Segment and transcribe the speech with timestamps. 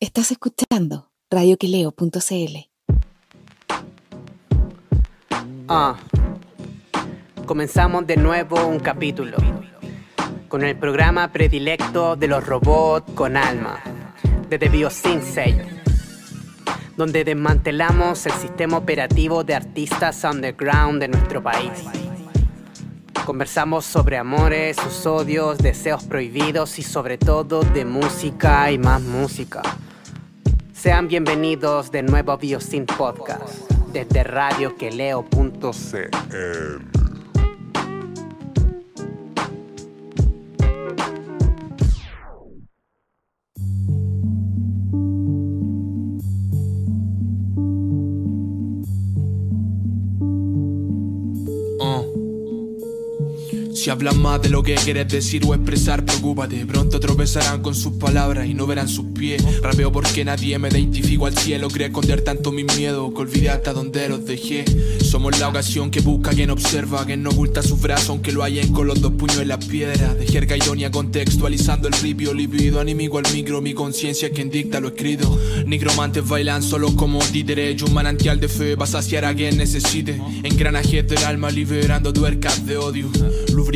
[0.00, 2.56] Estás escuchando radioqueleo.cl.
[5.66, 5.96] Ah,
[7.46, 9.38] comenzamos de nuevo un capítulo
[10.46, 13.82] con el programa predilecto de los robots con alma,
[14.48, 15.60] desde BioSensei,
[16.96, 21.72] donde desmantelamos el sistema operativo de artistas underground de nuestro país.
[23.26, 29.60] Conversamos sobre amores, sus odios, deseos prohibidos y sobre todo de música y más música.
[30.80, 37.07] Sean bienvenidos de nuevo a BioSyn Podcast desde radioqueleo.cl.
[53.88, 56.66] Si hablan más de lo que quieres decir o expresar, preocúpate.
[56.66, 59.42] Pronto tropezarán con sus palabras y no verán sus pies.
[59.62, 61.68] Rapeo porque nadie me identifico al cielo.
[61.68, 64.66] Creo esconder tanto mis miedos que olvidé hasta donde los dejé.
[65.02, 68.68] Somos la ocasión que busca quien observa, quien no oculta su brazo, aunque lo hayan
[68.72, 70.12] con los dos puños en la piedra.
[70.12, 73.62] De jerga ironia contextualizando el ripio, libido anímico al micro.
[73.62, 75.40] Mi conciencia es quien dicta lo escrito.
[75.64, 77.80] Nigromantes bailan solo como títeres.
[77.80, 80.20] Un manantial de fe para saciar a quien necesite.
[80.42, 83.10] Engranaje del alma liberando tuercas de odio.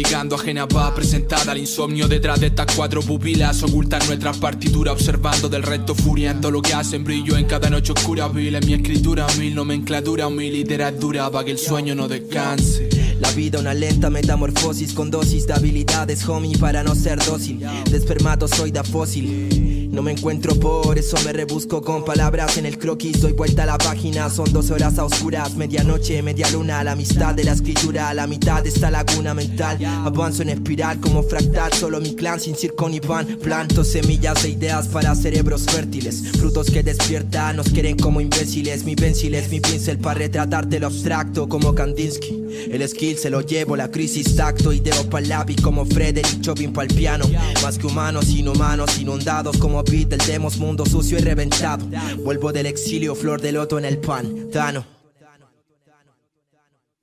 [0.03, 3.62] Lubricando ajena va presentada al insomnio detrás de estas cuatro pupilas.
[3.62, 8.27] Ocultan nuestras partituras observando del resto furiando lo que hacen brillo en cada noche oscura.
[8.27, 12.89] Vil en mi escritura, mil nomenclatura, mi literatura para que el sueño no descanse.
[13.20, 17.61] La vida una lenta metamorfosis con dosis de habilidades, homie, para no ser dócil.
[17.89, 19.71] De espermatozoide fósil.
[19.92, 23.20] No me encuentro por eso me rebusco con palabras en el croquis.
[23.20, 25.54] Doy vuelta a la página, son dos horas a oscuras.
[25.54, 28.14] Medianoche, media luna, la amistad de la escritura.
[28.14, 29.84] La mitad de esta laguna mental.
[29.84, 31.74] Avanzo en espiral como fractal.
[31.74, 33.38] Solo mi clan sin circo ni pan.
[33.42, 36.22] Planto semillas de ideas para cerebros fértiles.
[36.38, 38.84] Frutos que despiertan, nos quieren como imbéciles.
[38.84, 42.42] Mi pencil es mi pincel para retratarte lo abstracto como Kandinsky.
[42.70, 44.72] El skill se lo llevo, la crisis tacto.
[44.72, 47.27] Ideo pa'l lápiz como Frederick Chopin pa'l piano.
[47.62, 50.12] Más que humanos, inhumanos, inundados como beat.
[50.12, 51.86] El demos mundo sucio y reventado.
[52.24, 54.50] Vuelvo del exilio, flor de loto en el pan.
[54.52, 54.84] Tano.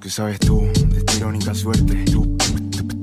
[0.02, 2.06] ¿Qué sabes tú de esta irónica suerte?
[2.06, 2.38] Tú,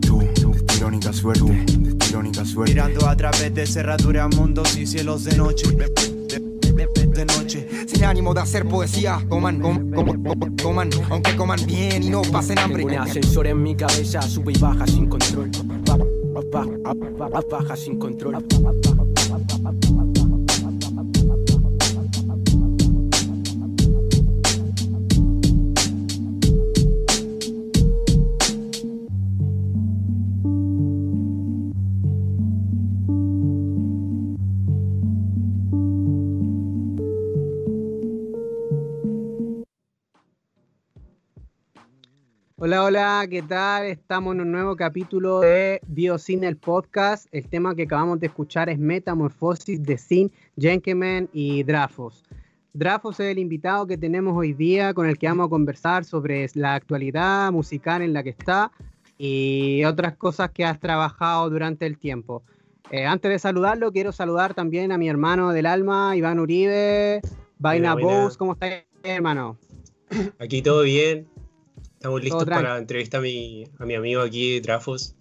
[0.01, 0.19] tú,
[0.51, 2.73] de esta irónica suerte, de esta irónica suerte.
[2.75, 5.67] Mirando a través de cerraduras, mundos y cielos de noche.
[5.73, 7.67] De, de- de noche.
[7.89, 12.21] Sin ánimo de hacer poesía, coman, com- com- com- coman, aunque coman bien y no
[12.23, 12.85] pasen hambre.
[12.85, 15.51] Tengo un ascensor en mi cabeza, sube y baja sin control.
[15.87, 18.45] Ba- ba- ba- ba- ba- Baja sin control.
[19.67, 19.96] Bye-bye.
[42.67, 43.87] Hola, hola, ¿qué tal?
[43.87, 47.29] Estamos en un nuevo capítulo de Biocine, el podcast.
[47.31, 52.25] El tema que acabamos de escuchar es Metamorfosis de Sin, Jenkeman y Drafos.
[52.73, 56.45] Drafos es el invitado que tenemos hoy día con el que vamos a conversar sobre
[56.55, 58.73] la actualidad musical en la que está
[59.17, 62.43] y otras cosas que has trabajado durante el tiempo.
[62.91, 67.21] Eh, antes de saludarlo, quiero saludar también a mi hermano del alma, Iván Uribe,
[67.61, 67.95] Vaina.
[67.95, 68.37] Bose.
[68.37, 69.57] ¿Cómo estás, hermano?
[70.41, 71.29] Aquí todo bien.
[72.07, 75.17] Estamos listos para entrevistar a mi, a mi amigo aquí, Trafos.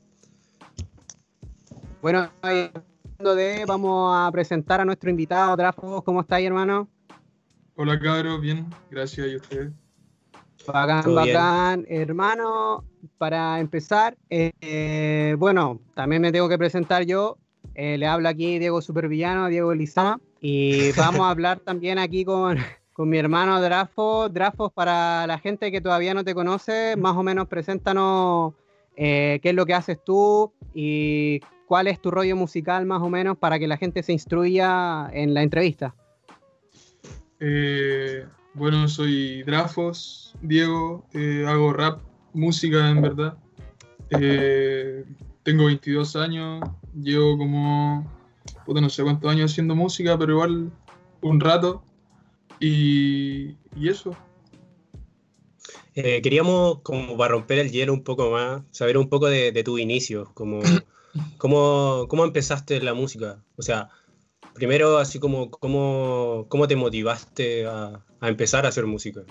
[2.00, 6.04] Bueno, hablando de, vamos a presentar a nuestro invitado, Drafos.
[6.04, 6.88] ¿Cómo estáis, hermano?
[7.74, 9.74] Hola cabros, bien, gracias y ustedes.
[10.68, 11.86] Bacán, bacán.
[11.90, 12.84] Hermano,
[13.18, 17.40] para empezar, eh, eh, bueno, también me tengo que presentar yo.
[17.74, 20.22] Eh, le habla aquí Diego Supervillano, Diego Lizama.
[20.40, 22.60] Y vamos a hablar también aquí con,
[22.96, 24.34] con mi hermano Drafos.
[24.34, 28.54] Drafos, para la gente que todavía no te conoce, más o menos preséntanos
[28.96, 33.10] eh, qué es lo que haces tú y cuál es tu rollo musical más o
[33.10, 35.94] menos para que la gente se instruya en la entrevista.
[37.42, 42.00] Eh, bueno, soy Drafos, Diego, eh, hago rap,
[42.34, 43.38] música en verdad.
[44.10, 45.04] Eh,
[45.44, 46.64] tengo 22 años,
[46.98, 48.10] llevo como,
[48.66, 50.72] no sé cuántos años haciendo música, pero igual
[51.22, 51.84] un rato.
[52.60, 54.16] Y, y eso.
[55.96, 59.64] Eh, queríamos, como para romper el hielo un poco más, saber un poco de, de
[59.64, 60.60] tu inicio, como,
[61.38, 63.44] cómo, cómo empezaste la música.
[63.56, 63.90] O sea,
[64.54, 69.22] primero así como cómo, cómo te motivaste a, a empezar a hacer música.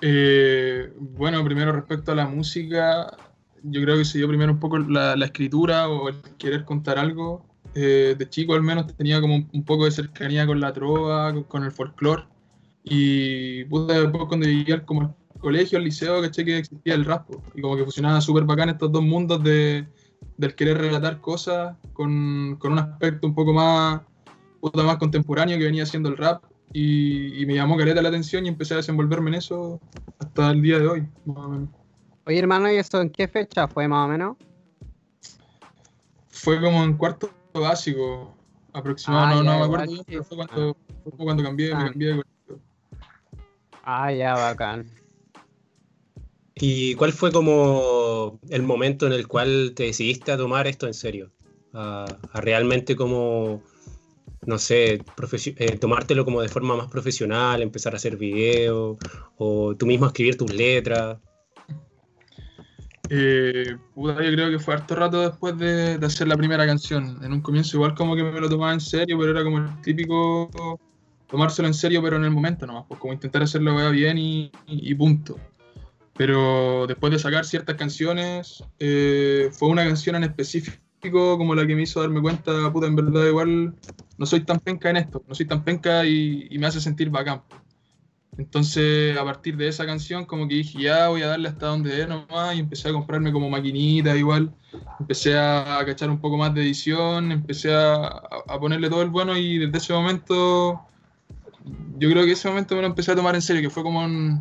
[0.00, 3.16] Eh, bueno, primero respecto a la música,
[3.62, 6.98] yo creo que se dio primero un poco la, la escritura o el querer contar
[6.98, 7.44] algo.
[7.78, 11.32] Eh, de chico al menos tenía como un, un poco de cercanía con la trova,
[11.32, 12.24] con, con el folclore.
[12.84, 17.04] Y puta, después cuando llegué al, como al colegio, al liceo, caché que existía el
[17.04, 17.28] rap.
[17.54, 19.86] Y como que fusionaba súper bacán estos dos mundos de,
[20.36, 24.00] del querer relatar cosas con, con un aspecto un poco más,
[24.60, 26.42] puta, más contemporáneo que venía siendo el rap.
[26.72, 29.80] Y, y me llamó caleta la atención y empecé a desenvolverme en eso
[30.18, 31.68] hasta el día de hoy, más o menos.
[32.26, 34.36] Oye, hermano, ¿y eso en qué fecha fue más o menos?
[36.28, 38.36] Fue como en cuarto básico
[38.72, 41.72] aproximado, Ah, no, ya, no me acuerdo, bien, pero fue cuando, fue como cuando cambié,
[41.72, 41.78] Ah.
[41.78, 42.64] me cambié de colegio.
[43.82, 44.90] Ah, ya, bacán.
[46.54, 50.94] ¿Y cuál fue como el momento en el cual te decidiste a tomar esto en
[50.94, 51.30] serio?
[51.72, 53.62] A, a realmente como,
[54.44, 55.04] no sé,
[55.56, 58.98] eh, tomártelo como de forma más profesional, empezar a hacer videos,
[59.36, 61.18] o tú mismo escribir tus letras.
[63.10, 67.18] Eh, puta, yo creo que fue harto rato después de, de hacer la primera canción.
[67.22, 69.80] En un comienzo igual como que me lo tomaba en serio, pero era como el
[69.82, 70.50] típico
[71.28, 75.38] tomárselo en serio, pero en el momento nomás, pues como intentar hacerlo bien y, punto.
[76.16, 80.80] Pero después de sacar ciertas canciones, eh, fue una canción en específico
[81.38, 83.74] como la que me hizo darme cuenta, puta, en verdad igual
[84.16, 87.08] no soy tan penca en esto, no soy tan penca y, y me hace sentir
[87.08, 87.42] bacán.
[88.38, 91.94] Entonces, a partir de esa canción, como que dije, ya voy a darle hasta donde
[91.94, 94.54] dé nomás, y empecé a comprarme como maquinita igual,
[95.00, 98.22] empecé a, cachar un poco más de edición, empecé a,
[98.60, 100.80] ponerle todo el bueno, y desde ese momento,
[101.98, 104.04] yo creo que ese momento me lo empecé a tomar en serio, que fue como
[104.04, 104.40] en,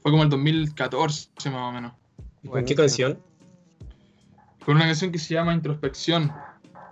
[0.00, 1.92] fue como el 2014 más o menos,
[2.44, 3.18] ¿Y ¿Con qué canción?
[4.64, 6.30] con una canción que se llama Introspección,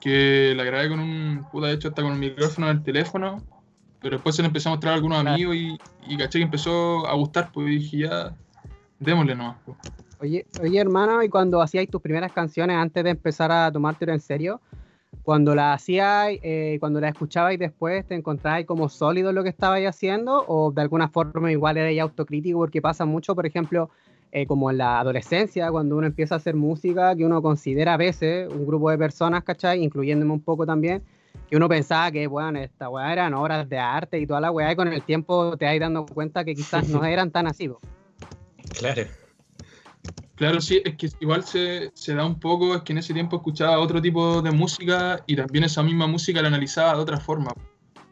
[0.00, 3.44] que la grabé con un, puta, de hecho hasta con un micrófono del teléfono,
[4.06, 5.34] pero después se le empezó a mostrar a algunos Claro.
[5.34, 5.76] amigos y,
[6.06, 8.32] y caché que empezó a gustar, pues dije ya,
[9.00, 9.56] démosle nomás.
[9.64, 9.76] pues.
[10.20, 14.20] Oye, oye, hermano, y cuando hacíais tus primeras canciones antes de empezar a tomártelo en
[14.20, 14.60] serio,
[15.24, 19.88] cuando las hacíais, eh, cuando las escuchabais después, ¿te encontrabais como sólido lo que estabais
[19.88, 20.44] haciendo?
[20.46, 22.60] ¿O de alguna forma igual erais autocrítico?
[22.60, 23.90] Porque pasa mucho, por ejemplo,
[24.30, 27.96] eh, como en la adolescencia, cuando uno empieza a hacer música, que uno considera a
[27.96, 29.82] veces un grupo de personas, ¿cachai?
[29.82, 31.02] Incluyéndome un poco también,
[31.48, 34.72] que uno pensaba que, bueno, esta weá eran obras de arte y toda la weá,
[34.72, 37.70] y con el tiempo te vais dando cuenta que quizás no eran tan así.
[38.78, 39.02] Claro.
[40.34, 43.36] Claro, sí, es que igual se, se da un poco, es que en ese tiempo
[43.36, 47.54] escuchaba otro tipo de música y también esa misma música la analizaba de otra forma.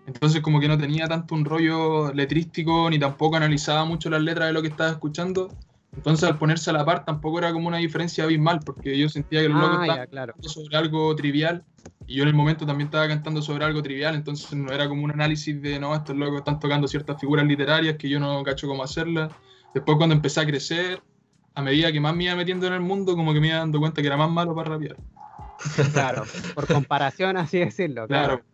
[0.07, 4.49] Entonces como que no tenía tanto un rollo letrístico ni tampoco analizaba mucho las letras
[4.49, 5.49] de lo que estaba escuchando.
[5.97, 9.41] Entonces al ponerse a la par tampoco era como una diferencia abismal porque yo sentía
[9.41, 10.33] que los locos Ah, estaban ya, claro.
[10.35, 11.65] cantando sobre algo trivial
[12.07, 15.05] y yo en el momento también estaba cantando sobre algo trivial, entonces no era como
[15.05, 18.69] un análisis de no, estos locos están tocando ciertas figuras literarias que yo no cacho
[18.69, 19.33] cómo hacerlas.
[19.73, 21.03] Después cuando empecé a crecer,
[21.55, 23.81] a medida que más me iba metiendo en el mundo, como que me iba dando
[23.81, 24.97] cuenta que era más malo para rapear.
[25.93, 26.25] Claro,
[26.55, 28.07] por comparación, así decirlo.
[28.07, 28.39] Claro.
[28.39, 28.54] Claro.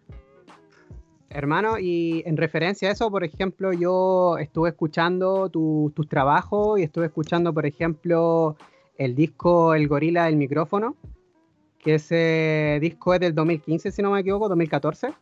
[1.32, 6.82] Hermano, y en referencia a eso, por ejemplo, yo estuve escuchando tu- tus trabajos y
[6.82, 8.56] estuve escuchando, por ejemplo,
[8.98, 10.96] el disco El Gorila del Micrófono,
[11.78, 15.12] que ese disco es del 2015, si no me equivoco, 2014.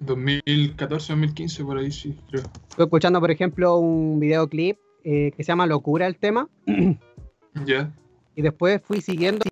[0.00, 2.44] 2014, 2015, por ahí sí, creo.
[2.70, 6.48] Estuve escuchando, por ejemplo, un videoclip eh, que se llama Locura el tema,
[7.66, 7.92] Ya.
[8.34, 9.44] y después fui siguiendo,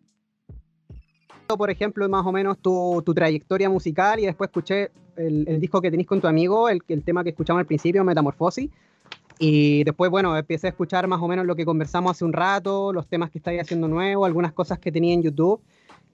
[1.59, 5.91] por ejemplo, más o menos tu, tu trayectoria musical y después escuché el, disco que
[5.91, 8.71] tenés con tu amigo, el, el tema que escuchamos al principio, Metamorfosis.
[9.39, 12.93] Y después, bueno, empecé a escuchar más o menos lo que conversamos hace un rato,
[12.93, 15.61] los temas que estáis haciendo nuevos, algunas cosas que tenía en YouTube.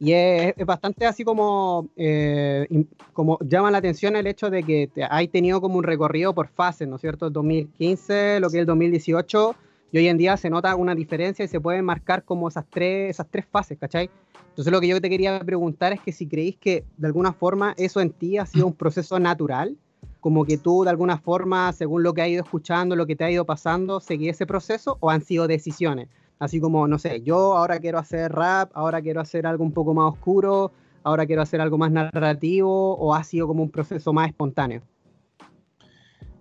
[0.01, 2.67] Y es, es bastante así como, eh,
[3.13, 6.49] como llama la atención el hecho de que te, hay tenido como un recorrido por
[6.49, 7.31] fases, ¿no es cierto?
[7.31, 9.55] 2015, lo que es el 2018,
[9.93, 13.11] y hoy en día se nota una diferencia y se pueden marcar como esas tres,
[13.11, 14.09] esas tres fases, ¿cachai?
[14.49, 17.75] Entonces lo que yo te quería preguntar es que si creéis que de alguna forma
[17.77, 19.77] eso en ti ha sido un proceso natural,
[20.21, 23.25] como que tú de alguna forma, según lo que has ido escuchando, lo que te
[23.25, 26.09] ha ido pasando, seguí ese proceso o han sido decisiones.
[26.39, 29.95] Así como, no sé, yo ahora quiero hacer rap, ahora quiero hacer algo un poco
[29.95, 30.73] más oscuro,
[31.03, 34.83] ahora quiero hacer algo más narrativo, o ha sido como un proceso más espontáneo.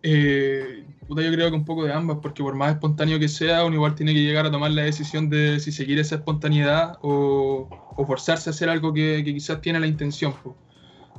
[0.03, 3.65] Eh, puta, yo creo que un poco de ambas, porque por más espontáneo que sea,
[3.65, 7.67] uno igual tiene que llegar a tomar la decisión de si seguir esa espontaneidad o,
[7.95, 10.33] o forzarse a hacer algo que, que quizás tiene la intención.
[10.33, 10.55] po.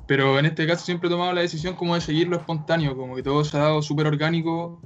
[0.07, 3.15] Pero en este caso siempre he tomado la decisión como de seguir lo espontáneo, como
[3.15, 4.81] que todo se ha dado súper orgánico,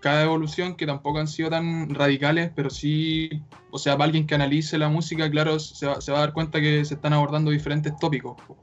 [0.00, 3.30] cada evolución, que tampoco han sido tan radicales, pero sí,
[3.70, 6.32] o sea, para alguien que analice la música, claro, se va, se va a dar
[6.32, 8.36] cuenta que se están abordando diferentes tópicos.
[8.46, 8.56] po.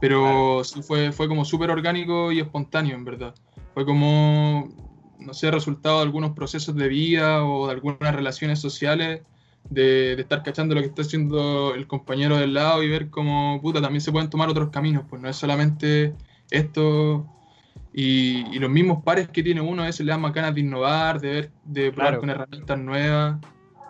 [0.00, 3.34] Pero sí fue, fue como súper orgánico y espontáneo, en verdad
[3.78, 4.74] fue como,
[5.18, 9.26] no sé, resultado de algunos procesos de vida o de algunas relaciones sociales
[9.68, 13.60] de, de estar cachando lo que está haciendo el compañero del lado y ver cómo,
[13.62, 16.18] puta, también se pueden tomar otros caminos, pues no es solamente
[16.50, 17.30] esto
[17.92, 20.60] y, y los mismos pares que tiene uno a veces le dan más ganas de
[20.60, 22.20] innovar, de ver, de probar Claro.
[22.20, 23.40] con herramientas nuevas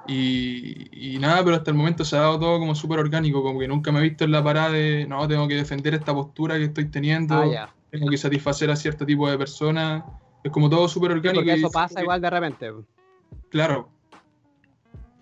[0.04, 3.60] y, y nada, pero hasta el momento se ha dado todo como súper orgánico, como
[3.60, 6.56] que nunca me he visto en la parada de, no, tengo que defender esta postura
[6.58, 7.77] que estoy teniendo, Ah, ya.
[7.90, 10.04] Tengo que satisfacer a cierto tipo de personas,
[10.44, 11.40] es como todo súper orgánico.
[11.40, 12.72] Porque y eso pasa que- igual de repente.
[13.50, 13.88] Claro,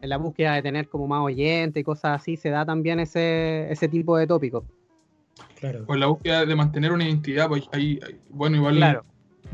[0.03, 3.71] En la búsqueda de tener como más oyente y cosas así, se da también ese,
[3.73, 4.65] ese tipo de tópico.
[5.59, 5.85] Claro.
[5.87, 9.05] pues la búsqueda de mantener una identidad, pues hay, hay- bueno, igual Claro.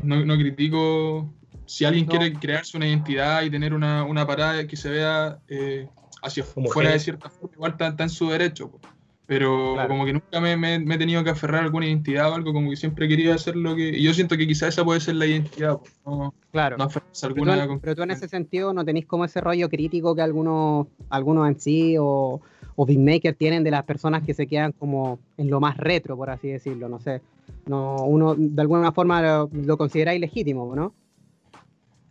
[0.03, 1.29] no, no critico
[1.65, 2.11] si alguien No.
[2.11, 5.87] quiere crearse una identidad y tener una, una parada que se vea eh,
[6.21, 6.73] hacia Homogénea.
[6.73, 8.69] fuera de cierta forma, igual está, está en su derecho.
[8.69, 8.79] po.
[9.25, 9.89] Pero Claro.
[9.89, 12.51] como que nunca me, me- me he tenido que aferrar a alguna identidad o algo,
[12.51, 13.89] como que siempre querido hacer lo que...
[13.97, 16.77] Y yo siento que quizás esa puede ser la identidad, po, no, Claro.
[16.77, 17.79] no aferrarse a Pero tú, alguna...
[17.81, 21.59] pero tú en ese sentido no tenéis como ese rollo crítico que algunos, algunos en
[21.59, 22.41] sí o,
[22.75, 26.29] o beatmakers tienen de las personas que se quedan como en lo más retro, por
[26.29, 27.21] así decirlo, no sé.
[27.65, 30.93] No, uno de alguna forma lo, lo considera ilegítimo, ¿no?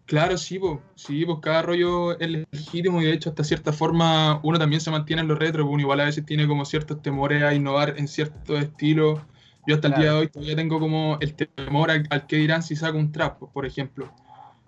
[0.07, 4.59] Claro, sí, pues, sí, cada rollo es legítimo y de hecho hasta cierta forma uno
[4.59, 7.55] también se mantiene en lo retro, uno igual a veces tiene como ciertos temores a
[7.55, 9.21] innovar en ciertos estilos.
[9.67, 12.63] Yo hasta el día de hoy todavía tengo como el temor al, al que dirán
[12.63, 14.13] si saco un trap, por ejemplo.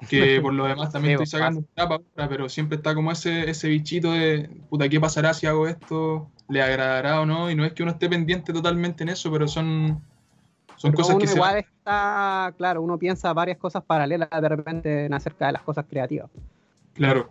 [0.09, 2.95] Que por lo demás también Sí, estoy pues, sacando un trap ahora, pero siempre está
[2.95, 6.31] como ese, ese bichito de, puta, ¿qué pasará si hago esto?
[6.49, 7.51] ¿Le agradará o no?
[7.51, 10.01] Y no es que uno esté pendiente totalmente en eso, pero son,
[10.85, 14.49] son Pero cosas uno que se igual está, claro, uno piensa varias cosas paralelas de
[14.51, 16.31] repente en acerca de las cosas creativas.
[16.93, 17.31] Claro.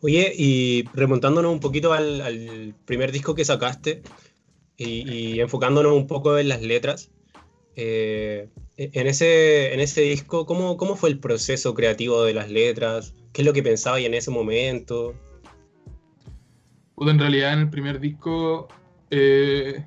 [0.00, 4.02] Oye, y remontándonos un poquito al, al primer disco que sacaste
[4.78, 7.10] y, y enfocándonos un poco en las letras,
[7.76, 13.14] eh, en, ese, en ese disco, ¿cómo, ¿cómo fue el proceso creativo de las letras?
[13.34, 15.14] ¿Qué es lo que pensabas en ese momento?
[16.96, 18.68] En realidad en el primer disco
[19.10, 19.84] eh,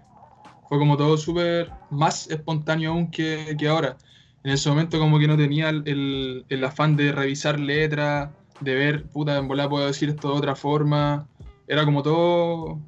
[0.71, 3.97] fue como todo súper más espontáneo aún que, que ahora.
[4.41, 8.29] En ese momento como que no tenía el, el- afán de revisar letras,
[8.61, 11.27] de ver, puta, en volada puedo decir esto de otra forma.
[11.67, 12.79] Era como todo,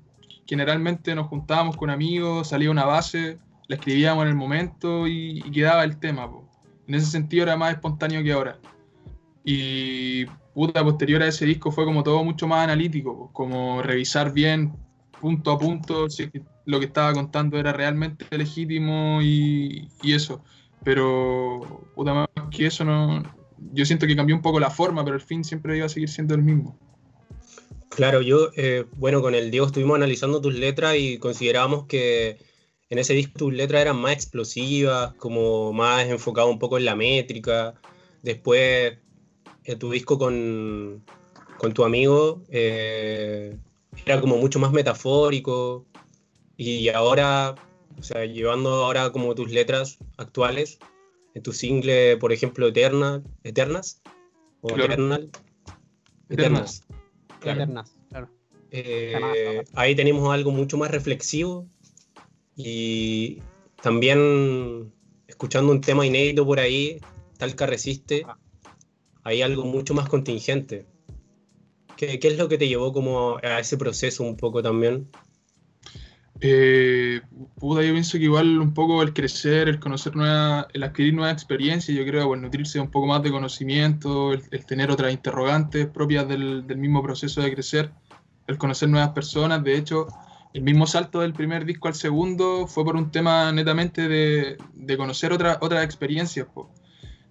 [0.47, 3.37] generalmente nos juntábamos con amigos, salía una base,
[3.67, 6.31] la escribíamos en el momento y, y quedaba el tema.
[6.31, 6.47] po.
[6.87, 8.57] En ese sentido era más espontáneo que ahora.
[9.43, 10.23] Y
[10.53, 14.71] puta, posterior a ese disco fue como todo mucho más analítico, pues, como revisar bien
[15.19, 16.29] punto a punto si
[16.65, 20.43] lo que estaba contando era realmente legítimo y, eso.
[20.83, 23.23] Pero puta, más que eso no...
[23.71, 26.09] Yo siento que cambió un poco la forma, pero el fin siempre iba a seguir
[26.09, 26.77] siendo el mismo.
[27.89, 32.39] Claro, yo, eh, bueno, con el Diego estuvimos analizando tus letras y considerábamos que
[32.89, 36.95] en ese disco tus letras eran más explosivas, como más enfocado un poco en la
[36.95, 37.75] métrica.
[38.21, 38.97] Después,
[39.63, 41.03] eh, tu disco con,
[41.57, 43.57] con tu amigo eh,
[44.05, 45.85] era como mucho más metafórico.
[46.65, 47.55] Y ahora,
[47.99, 50.79] o sea, llevando ahora como tus letras actuales,
[51.33, 54.01] en tu single, por ejemplo, Eterna, Eternas,
[54.61, 54.85] o Claro.
[54.85, 55.29] Eternal,
[56.29, 56.83] Eternas.
[57.41, 57.63] Claro.
[57.63, 58.29] Eternas, claro.
[58.71, 61.67] Eh, ahí tenemos algo mucho más reflexivo
[62.55, 63.41] y
[63.81, 64.93] también
[65.27, 66.99] escuchando un tema inédito por ahí,
[67.37, 68.37] tal que resiste, Ah.
[69.23, 70.85] hay algo mucho más contingente.
[71.97, 75.09] ¿Qué, qué es lo que te llevó como a ese proceso un poco también?
[76.41, 77.21] Eh,
[77.59, 81.33] puta, yo pienso que igual un poco el crecer, el conocer nuevas, el adquirir nuevas
[81.33, 86.27] experiencias, yo creo, el nutrirse un poco más de conocimiento, el, tener otras interrogantes propias
[86.27, 87.91] del, del mismo proceso de crecer,
[88.47, 89.63] el conocer nuevas personas.
[89.63, 90.07] De hecho,
[90.53, 94.97] el mismo salto del primer disco al segundo fue por un tema netamente de, de
[94.97, 96.47] conocer otra, otras experiencias.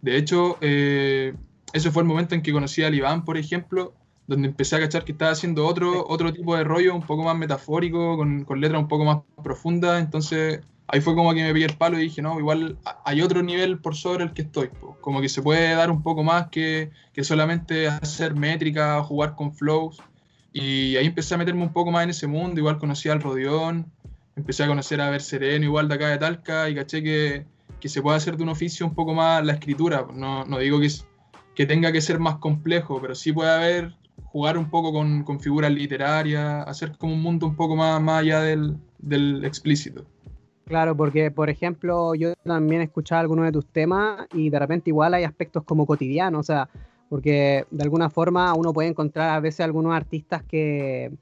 [0.00, 1.34] De hecho, eh,
[1.72, 3.94] ese fue el momento en que conocí al Iván, por ejemplo,
[4.32, 7.36] donde empecé a cachar que estaba haciendo otro, otro tipo de rollo, un poco más
[7.36, 10.02] metafórico, con, con letras un poco más profundas.
[10.02, 13.42] Entonces, ahí fue como que me pillé el palo y dije, no, igual hay otro
[13.42, 14.68] nivel por sobre el que estoy.
[14.68, 14.96] po.
[15.00, 19.52] Como que se puede dar un poco más que, que solamente hacer métrica, jugar con
[19.54, 20.00] flows.
[20.52, 22.60] Y ahí empecé a meterme un poco más en ese mundo.
[22.60, 23.90] Igual conocí al Rodeón,
[24.36, 27.46] empecé a conocer a Ver Sereno, igual de acá de Talca, y caché que,
[27.80, 30.06] que se puede hacer de un oficio un poco más la escritura.
[30.14, 31.06] No, no digo que, es-
[31.54, 35.40] que tenga que ser más complejo, pero sí puede haber jugar un poco con, con
[35.40, 40.04] figuras literarias, hacer como un mundo un poco más, más allá del, del explícito.
[40.64, 44.90] Claro, porque por ejemplo yo también he escuchado algunos de tus temas y de repente
[44.90, 46.68] igual hay aspectos como cotidianos, o sea,
[47.08, 51.12] porque de alguna forma uno puede encontrar a veces algunos artistas que,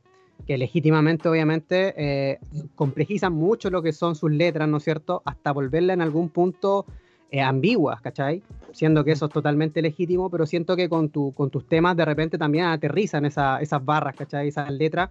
[0.47, 2.39] que legítimamente obviamente eh,
[2.77, 5.23] complejizan mucho lo que son sus letras, ¿no es cierto?
[5.25, 6.87] Hasta volverla en algún punto
[7.31, 8.43] eh, ambiguas, ¿cachai?
[8.73, 12.05] Siendo que eso es totalmente legítimo, pero siento que con, tu, con tus temas de
[12.05, 14.49] repente también aterrizan esa- esas barras, ¿cachai?
[14.49, 15.11] Esas letras.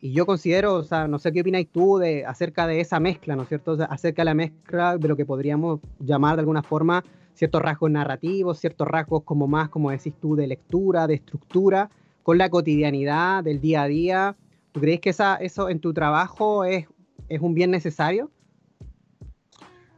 [0.00, 3.34] Y yo considero, o sea, no sé qué opináis tú de, acerca de esa mezcla,
[3.34, 3.72] ¿no es cierto?
[3.72, 7.02] O sea, acerca de la mezcla de lo que podríamos llamar de alguna forma
[7.34, 11.90] ciertos rasgos narrativos, ciertos rasgos como más, como decís tú, de lectura, de estructura,
[12.22, 14.36] con la cotidianidad del día a día.
[14.72, 16.86] ¿Tú crees que esa, eso en tu trabajo es,
[17.28, 18.30] es un bien necesario?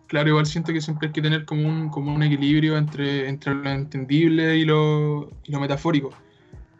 [0.08, 3.54] Claro, igual siento que siempre hay que tener como un, como un equilibrio entre, entre
[3.54, 6.10] lo entendible y lo, y lo metafórico.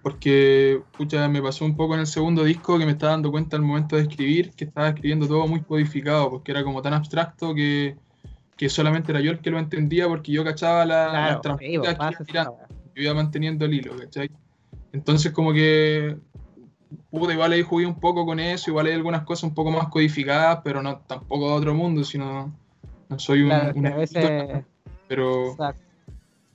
[0.02, 3.56] Porque, pucha, me pasó un poco en el segundo disco que me estaba dando cuenta
[3.56, 7.54] al momento de escribir que estaba escribiendo todo muy codificado, porque era como tan abstracto
[7.54, 7.96] que,
[8.56, 12.52] que solamente era yo el que lo entendía porque yo cachaba la, Claro, que tirando.
[12.52, 12.66] weá.
[12.94, 14.30] yo iba manteniendo el hilo, ¿cachai?
[14.92, 16.16] Entonces como que
[17.10, 19.88] puta, igual ahí jugué un poco con eso, igual hay algunas cosas un poco más
[19.88, 22.54] codificadas, pero no tampoco de otro mundo, sino
[23.08, 24.64] no soy un, Claro, un que a veces...
[25.08, 25.82] pero, Exacto.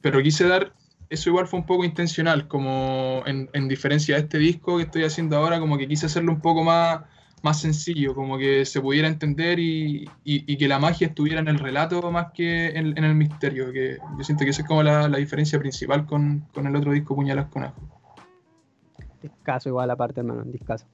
[0.02, 0.74] pero quise dar,
[1.10, 5.04] eso igual fue un poco intencional, como en, en diferencia de este disco que estoy
[5.04, 7.02] haciendo ahora, como que quise hacerlo un poco más,
[7.42, 11.48] más sencillo, como que se pudiera entender y, y- y que la magia estuviera en
[11.48, 14.84] el relato más que en, en el misterio, que yo siento que esa es como
[14.84, 17.82] la, la diferencia principal con, con el otro disco Puñalas con Ajo.
[19.22, 20.86] Discaso igual aparte, hermano, discaso.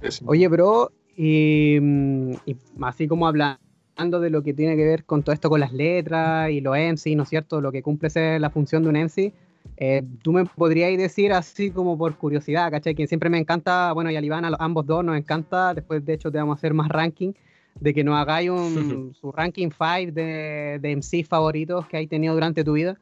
[0.00, 0.24] Eso.
[0.26, 3.61] Oye, bro, y, mm, y así como hablando
[3.96, 7.14] de lo que tiene que ver con todo esto con las letras y los MC,
[7.14, 7.60] ¿no es cierto?
[7.60, 9.32] Lo que cumple ser la función de un MC,
[9.76, 12.94] eh, tú me podrías decir así como por curiosidad, ¿cachai?
[12.94, 16.04] Que siempre me encanta, bueno, y a Iván, a los- ambos dos nos encanta, después
[16.04, 17.32] de hecho te vamos a hacer más ranking,
[17.80, 22.34] de que nos hagáis un, su ranking 5 de, de MC favoritos que hay tenido
[22.34, 22.98] durante tu vida,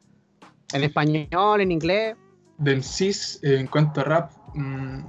[0.73, 2.15] en español, en inglés.
[2.57, 4.99] Del CIS, eh, en cuanto a rap, mm,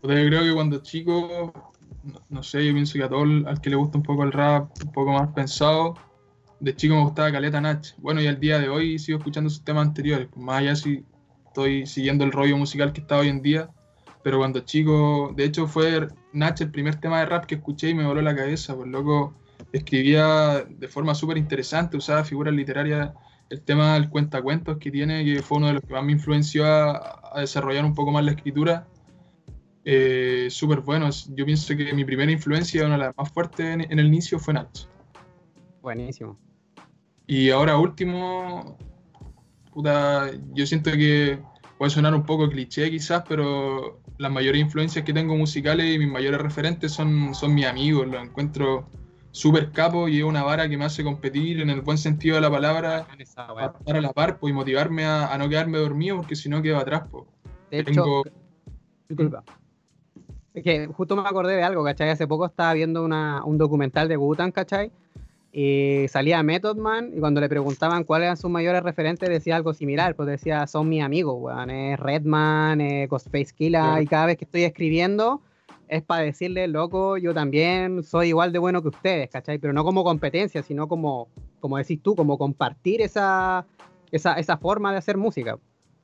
[0.00, 1.69] puta, yo creo que cuando chico,
[2.28, 4.32] no, sé, yo pienso que a todo el- al que le gusta un poco el
[4.32, 5.96] rap, un poco más pensado,
[6.60, 7.86] de chico me gustaba Caleta Nach.
[7.98, 11.04] Bueno, y al día de hoy sigo escuchando sus temas anteriores, pues, más allá si
[11.46, 13.70] estoy siguiendo el rollo musical que está hoy en día,
[14.22, 17.94] pero cuando chico, de hecho fue Nach el primer tema de rap que escuché y
[17.94, 19.34] me voló la cabeza, pues loco,
[19.72, 23.10] escribía de forma súper interesante, usaba figuras literarias
[23.48, 26.64] el tema del cuentacuentos que tiene, que fue uno de los que más me influenció
[26.66, 28.86] a desarrollar un poco más la escritura.
[29.84, 31.08] Eh, Súper bueno.
[31.34, 34.38] Yo pienso que mi primera influencia, una de las más fuertes en, en el inicio,
[34.38, 34.86] fue Nach.
[35.82, 36.38] Buenísimo.
[37.26, 38.76] Y ahora último,
[39.72, 41.38] puta, yo siento que
[41.78, 46.08] puede sonar un poco cliché quizás, pero las mayores influencias que tengo musicales y mis
[46.08, 48.06] mayores referentes son, son mis amigos.
[48.08, 48.86] Los encuentro
[49.30, 52.40] súper capos y es una vara que me hace competir en el buen sentido de
[52.42, 56.16] la palabra para estar a la par po, y motivarme a, a no quedarme dormido
[56.16, 57.08] porque si no quedo atrás.
[57.08, 57.26] po.
[57.70, 58.22] De hecho, Tengo,
[59.08, 59.44] Disculpa.
[60.54, 62.10] Es que justo me acordé de algo, ¿cachai?
[62.10, 64.90] Hace poco estaba viendo una- un documental de Gutan, ¿cachai?
[65.52, 69.74] Y salía Method Man y cuando le preguntaban cuáles eran sus mayores referentes decía algo
[69.74, 74.02] similar, pues decía, son mis amigos, weón, es Redman, es Ghostface Killa, Claro.
[74.02, 75.40] y cada vez que estoy escribiendo
[75.88, 79.58] es para decirle, loco, yo también soy igual de bueno que ustedes, ¿cachai?
[79.58, 81.26] Pero no como competencia, sino como,
[81.58, 83.66] como decís tú, como compartir esa,
[84.12, 85.58] esa, esa forma de hacer música.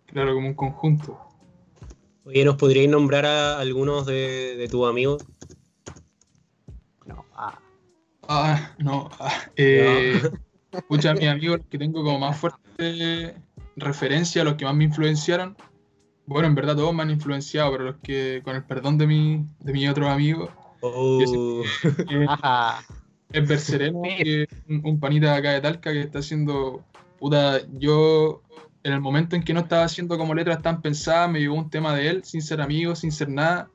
[0.06, 1.16] claro, como un conjunto.
[2.26, 5.24] Oye, ¿nos podríais nombrar a algunos de, de tus amigos?
[7.06, 7.56] No, ah,
[8.26, 9.08] Ah, no.
[9.20, 10.20] ah, eh,
[10.90, 13.36] mis amigos los que tengo como más fuerte
[13.76, 15.56] referencia, los que más me influenciaron.
[16.26, 19.46] Bueno, en verdad todos me han influenciado, pero los que, con el perdón de mi,
[19.60, 21.62] de mi otro amigo, Oh,
[22.10, 22.26] eh,
[23.32, 26.84] es Bersereno, que es un, un panita de acá de Talca que está haciendo.
[27.20, 28.42] Puta, yo
[28.86, 31.68] en el momento en que no estaba haciendo como letras tan pensadas, me llegó un
[31.70, 33.68] tema de él, sin ser amigo, sin ser nada,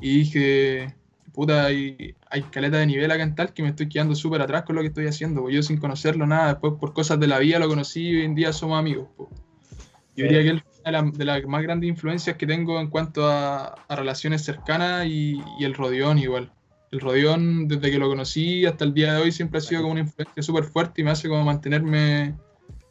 [0.00, 0.94] y dije,
[1.32, 4.64] puta, hay, hay caleta de nivel acá en Talca que me estoy quedando súper atrás
[4.64, 7.38] con lo que estoy haciendo, pues yo sin conocerlo nada, después por cosas de la
[7.38, 9.08] vida lo conocí y hoy en día somos amigos.
[9.16, 9.28] pues.
[10.16, 12.88] Yo diría que él fue de, la- de las más grandes influencias que tengo en
[12.90, 16.50] cuanto a, a relaciones cercanas y, y el Rodeón igual.
[16.90, 19.92] El Rodeón, desde que lo conocí hasta el día de hoy, siempre ha sido como
[19.92, 22.34] una influencia súper fuerte y me hace como mantenerme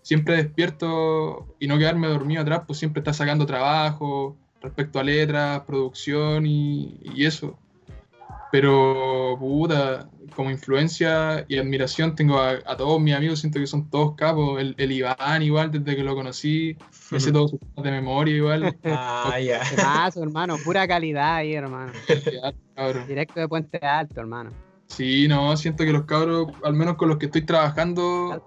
[0.09, 5.61] siempre despierto y no quedarme dormido atrás, pues siempre está sacando trabajo respecto a letras,
[5.67, 7.59] producción y, y eso.
[8.51, 13.87] Pero, puta, como influencia y admiración tengo a, a todos mis amigos, siento que son
[13.91, 14.59] todos capos.
[14.59, 16.75] El, el Iván igual, desde que lo conocí,
[17.11, 18.75] me sé todos sus de memoria igual.
[18.85, 19.61] ah, ya.
[19.69, 21.91] Temazo, hermano, pura calidad ahí, hermano.
[23.07, 24.49] Directo de Puente Alto, hermano.
[24.87, 28.43] Sí, no, siento que los cabros, al menos con los que estoy trabajando,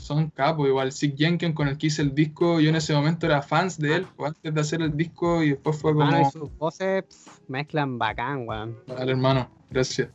[0.00, 0.68] son capos.
[0.68, 3.78] Igual Sig Jenkins, con el que hice el disco, yo en ese momento era fans
[3.78, 7.04] de él, pues, antes de hacer el disco, y después fue y como, sus voces
[7.04, 8.76] pff, mezclan bacán, weón.
[8.96, 10.08] al hermano, gracias.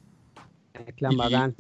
[0.86, 1.56] Mezclan Y- bacán.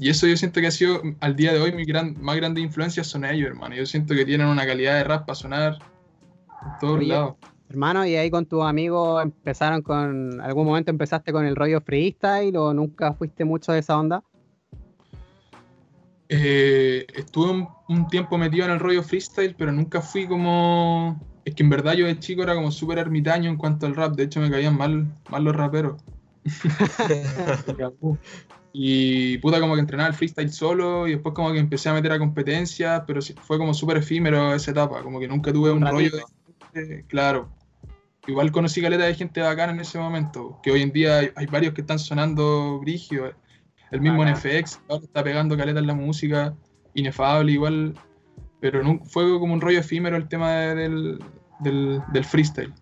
[0.00, 2.60] Y eso yo siento que ha sido, al día de hoy, mi gran, más grande
[2.60, 3.74] influencia son ellos, hermano.
[3.74, 5.78] Yo siento que tienen una calidad de rap para sonar
[6.62, 7.34] en todos Oye, lados.
[7.68, 12.56] Hermano, ¿y ahí con tus amigos empezaron con, algún momento empezaste con el rollo freestyle
[12.56, 14.22] o nunca fuiste mucho de esa onda?
[16.28, 21.20] Eh, estuve un, un tiempo metido en el rollo freestyle, pero nunca fui como...
[21.44, 24.14] Es que en verdad yo de chico era como súper ermitaño en cuanto al rap.
[24.14, 26.02] De hecho me caían mal, mal los raperos.
[28.72, 32.12] y puta como que entrenaba el freestyle solo y después como que empecé a meter
[32.12, 35.02] a competencias, pero fue como súper efímero esa etapa.
[35.02, 36.10] Como que nunca tuve un, Un rollo
[36.74, 37.48] de claro.
[38.26, 41.46] Igual conocí caleta de gente bacana en ese momento, que hoy en día hay, hay
[41.46, 43.32] varios que están sonando brigio.
[43.90, 44.24] El mismo.
[44.24, 46.54] NFX ahora está pegando caleta en la música,
[46.94, 47.94] inefable igual,
[48.60, 51.18] pero nun- fue como un rollo efímero el tema de- del,
[51.60, 52.72] del, del freestyle.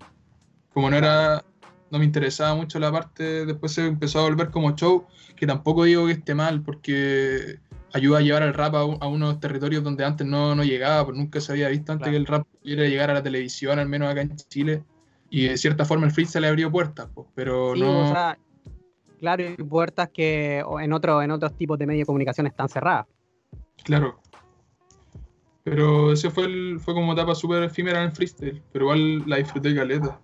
[0.72, 1.44] Como no era,
[1.90, 5.84] no me interesaba mucho la parte, después se empezó a volver como show, que tampoco
[5.84, 7.58] digo que esté mal, porque
[7.92, 11.04] ayuda a llevar el rap a, un- a unos territorios donde antes no, no llegaba,
[11.06, 12.12] pues nunca se había visto antes Claro.
[12.12, 14.82] que el rap pudiera llegar a la televisión, al menos acá en Chile.
[15.30, 18.10] Y de cierta forma el freestyle le abrió puertas, pues, pero Sí, no...
[18.10, 18.38] o sea,
[19.18, 23.06] claro, y puertas que en, otro, en otros tipos de medios de comunicación están cerradas.
[23.84, 24.20] Claro.
[25.64, 29.36] Pero ese fue el, fue como etapa súper efímera en el freestyle, pero igual la
[29.36, 30.20] disfruté caleta.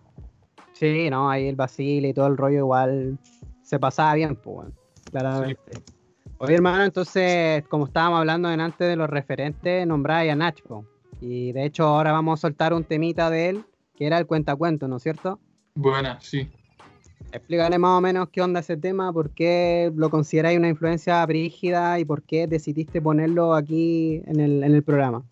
[0.73, 3.19] Sí, no, ahí el Basile y todo el rollo igual
[3.63, 4.73] se pasaba bien, pues, bueno,
[5.11, 5.83] claramente.
[6.39, 10.85] Oye, hermano, entonces, como estábamos hablando antes de los referentes, nombráis a Nacho.
[11.21, 13.65] Y de hecho, ahora vamos a soltar un temita de él,
[13.97, 15.39] que era el cuentacuento, ¿no es cierto?
[15.75, 16.51] Buena, sí.
[17.33, 21.99] Explícale más o menos qué onda ese tema, por qué lo consideráis una influencia brígida
[21.99, 25.23] y por qué decidiste ponerlo aquí en el, en el programa.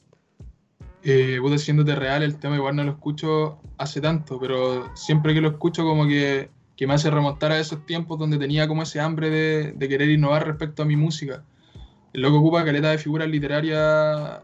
[1.03, 5.43] Eh, puta, siéndote real, el tema igual no lo escucho hace tanto, pero siempre que
[5.43, 9.01] lo escucho como que, que me hace remontar a esos tiempos donde tenía como ese
[9.01, 11.45] hambre de, de querer innovar respecto a mi música.
[12.13, 14.41] El loco ocupa caleta de figuras literarias,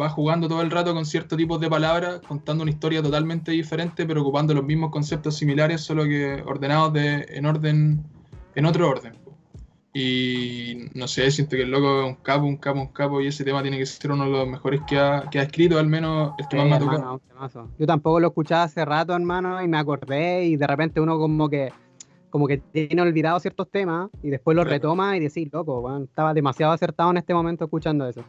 [0.00, 4.06] va jugando todo el rato con ciertos tipos de palabras, contando una historia totalmente diferente,
[4.06, 8.02] pero ocupando los mismos conceptos similares, solo que ordenados de, en orden,
[8.54, 9.14] en otro orden.
[9.94, 13.26] Y no sé, siento que el loco es un capo, un capo, un capo, y
[13.26, 15.86] ese tema tiene que ser uno de los mejores que ha, que ha escrito, al
[15.86, 17.20] menos el que más Sí, me ha tocado.
[17.78, 21.48] Yo tampoco lo escuchaba hace rato, hermano, y me acordé y de repente uno como
[21.48, 21.72] que
[22.30, 24.76] como que tiene olvidado ciertos temas y después los Claro.
[24.76, 28.24] retoma y decís, loco, weón, estaba demasiado acertado en este momento escuchando eso.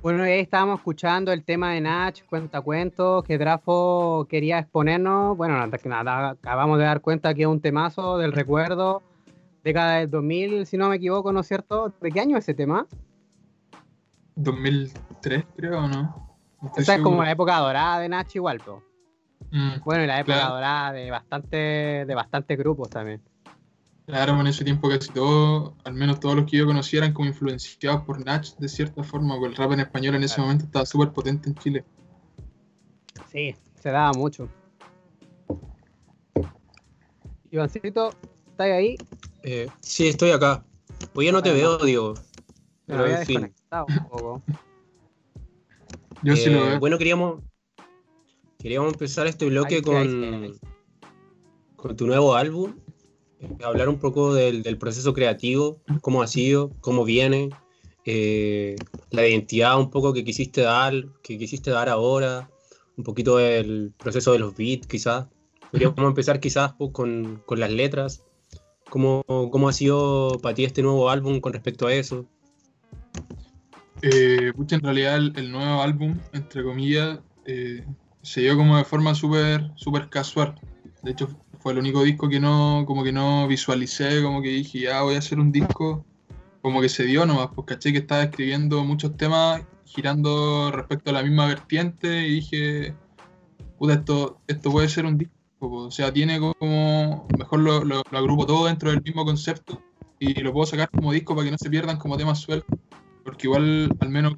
[0.00, 5.36] Bueno, y ahí estábamos escuchando el tema de Nach, cuenta cuentos, que Drafo quería exponernos.
[5.36, 9.02] Bueno, nada, acabamos de dar cuenta que es un temazo del recuerdo,
[9.64, 11.92] década del 2000, si no me equivoco, ¿no es cierto?
[12.00, 12.86] ¿De qué año es ese tema?
[14.36, 16.02] 2003, creo, ¿o no?
[16.62, 18.62] No Esa es como la época dorada de Nach igual.
[19.50, 20.54] Mm, Bueno, y la época Claro.
[20.54, 21.56] dorada de bastante,
[22.06, 23.20] de bastantes grupos también.
[24.08, 27.28] Claro, en ese tiempo casi todos, al menos todos los que yo conocía, eran como
[27.28, 30.46] influenciados por Nach de cierta forma, porque el rap en español en ese Claro.
[30.46, 31.84] momento estaba súper potente en Chile.
[33.30, 34.48] Sí, se daba mucho.
[37.50, 38.14] Ivancito,
[38.50, 38.96] ¿estás ahí?
[39.42, 40.64] Eh, sí, estoy acá.
[41.12, 42.14] Hoy ya no te veo, digo.
[42.86, 43.54] Me Pero en fin.
[43.88, 44.42] un poco.
[46.22, 46.80] Yo sí Eh, lo veo.
[46.80, 47.42] Bueno, queríamos,
[48.58, 50.58] queríamos empezar este bloque Ahí con, ahí ahí
[51.76, 52.74] con tu nuevo álbum.
[53.62, 57.50] Hablar un poco del, del proceso creativo, cómo ha sido, cómo viene,
[58.04, 58.76] eh,
[59.10, 62.50] la identidad un poco que quisiste dar, que quisiste dar ahora,
[62.96, 65.26] un poquito del proceso de los beats, quizás.
[65.70, 68.24] Podríamos empezar quizás pues, con, con las letras.
[68.88, 72.24] ¿Cómo, ¿Cómo ha sido para ti este nuevo álbum con respecto a eso?
[74.00, 77.84] Eh, en realidad el, el nuevo álbum, entre comillas, eh,
[78.22, 80.54] se dio como de forma súper súper casual.
[81.02, 81.28] De hecho,
[81.60, 85.16] fue el único disco que no, como que no visualicé, como que dije, ya voy
[85.16, 86.04] a hacer un disco,
[86.62, 91.14] como que se dio nomás, pues caché que estaba escribiendo muchos temas girando respecto a
[91.14, 92.94] la misma vertiente y dije,
[93.78, 98.46] puta, esto, esto puede ser un disco, pues, o sea, tiene como, mejor lo, agrupo
[98.46, 99.82] todo dentro del mismo concepto
[100.20, 102.78] y lo puedo sacar como disco para que no se pierdan como temas sueltos
[103.24, 104.36] porque igual, al menos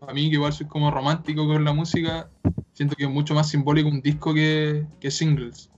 [0.00, 2.30] a mí, que igual soy como romántico con la música,
[2.72, 5.70] siento que es mucho más simbólico un disco que singles.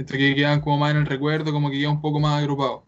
[0.00, 2.86] Siento que quedan como más en el recuerdo, como que queda un poco más agrupado.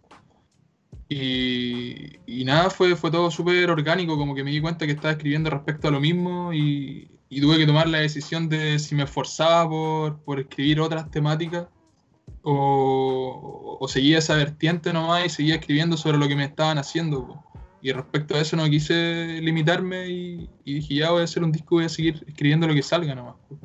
[1.10, 5.12] Y, y nada, fue, fue todo súper orgánico, como que me di cuenta que estaba
[5.12, 9.02] escribiendo respecto a lo mismo y, y tuve que tomar la decisión de si me
[9.02, 11.66] esforzaba por, por escribir otras temáticas
[12.40, 17.26] o, o seguía esa vertiente nomás y seguía escribiendo sobre lo que me estaban haciendo.
[17.26, 17.44] po.
[17.82, 21.52] Y respecto a eso no quise limitarme y, y dije, ya voy a hacer un
[21.52, 23.34] disco, voy a seguir escribiendo lo que salga nomás.
[23.50, 23.58] po.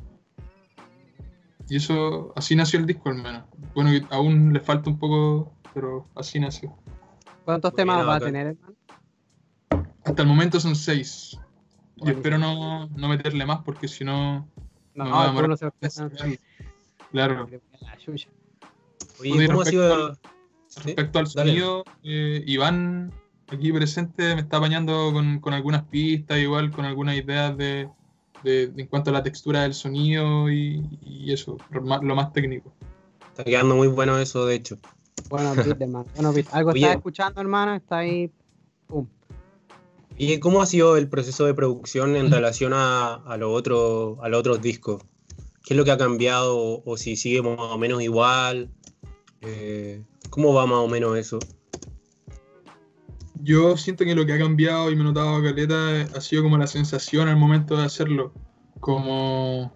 [1.70, 3.44] Y eso, así nació el disco al menos.
[3.74, 6.76] Bueno, aún le falta un poco, pero así nació.
[7.44, 8.76] ¿Cuántos temas va a tener, hermano?
[10.04, 11.40] Hasta el momento son seis.
[11.98, 12.20] Y Buenísimo.
[12.20, 14.48] espero no, no meterle más porque si no.
[14.94, 15.74] No, me voy a no, se va
[17.12, 17.48] Claro.
[19.20, 19.94] Oye, ¿cómo ha respecto sido?
[20.10, 20.20] al-
[20.68, 20.82] ¿Sí?
[20.84, 23.12] Respecto al sonido, eh, Iván,
[23.48, 27.90] aquí presente, me está apañando con, con algunas pistas, igual con algunas ideas de,
[28.44, 32.16] de- de en cuanto a la textura del sonido y, y eso, lo más, lo
[32.16, 32.72] más técnico.
[33.30, 34.78] Está quedando muy bueno eso, de hecho.
[35.30, 36.06] Bueno, beat, hermano.
[36.16, 36.48] Bueno, beat.
[36.52, 38.32] Algo estás escuchando, hermano, está ahí.
[38.88, 39.08] Pum.
[40.18, 44.30] ¿Y cómo ha sido el proceso de producción en relación a, a, lo otro, a
[44.30, 45.04] los otros discos?
[45.64, 48.70] ¿Qué es lo que ha cambiado o, o si sigue más o menos igual?
[49.42, 51.38] Eh, ¿Cómo va más o menos eso?
[53.44, 56.58] Yo siento que lo que ha cambiado y me he notado caleta ha sido como
[56.58, 58.34] la sensación al momento de hacerlo.
[58.80, 59.74] Como,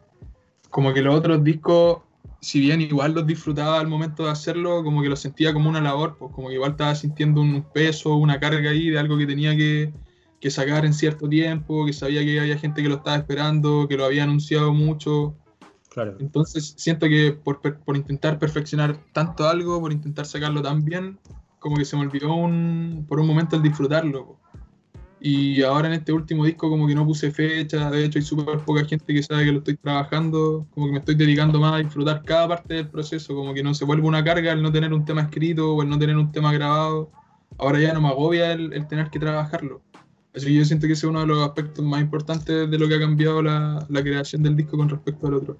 [0.69, 1.99] como que los otros discos,
[2.39, 5.81] si bien igual los disfrutaba al momento de hacerlo, como que los sentía como una
[5.81, 9.27] labor, pues como que igual estaba sintiendo un peso, una carga ahí de algo que
[9.27, 9.93] tenía que,
[10.39, 13.97] que sacar en cierto tiempo, que sabía que había gente que lo estaba esperando, que
[13.97, 15.35] lo había anunciado mucho.
[15.89, 16.15] Claro.
[16.19, 21.19] Entonces siento que por, por intentar perfeccionar tanto algo, por intentar sacarlo tan bien,
[21.61, 24.25] como que se me olvidó un, por un momento el disfrutarlo.
[24.25, 24.39] po.
[25.19, 28.57] Y ahora en este último disco como que no puse fecha, de hecho hay súper
[28.65, 31.77] poca gente que sabe que lo estoy trabajando, como que me estoy dedicando más a
[31.77, 34.91] disfrutar cada parte del proceso, como que no se vuelve una carga el no tener
[34.91, 37.11] un tema escrito o el no tener un tema grabado.
[37.59, 39.81] Ahora ya no me agobia el, el tener que trabajarlo.
[40.35, 42.87] Así que yo siento que ese es uno de los aspectos más importantes de lo
[42.87, 45.59] que ha cambiado la, la creación del disco con respecto al otro.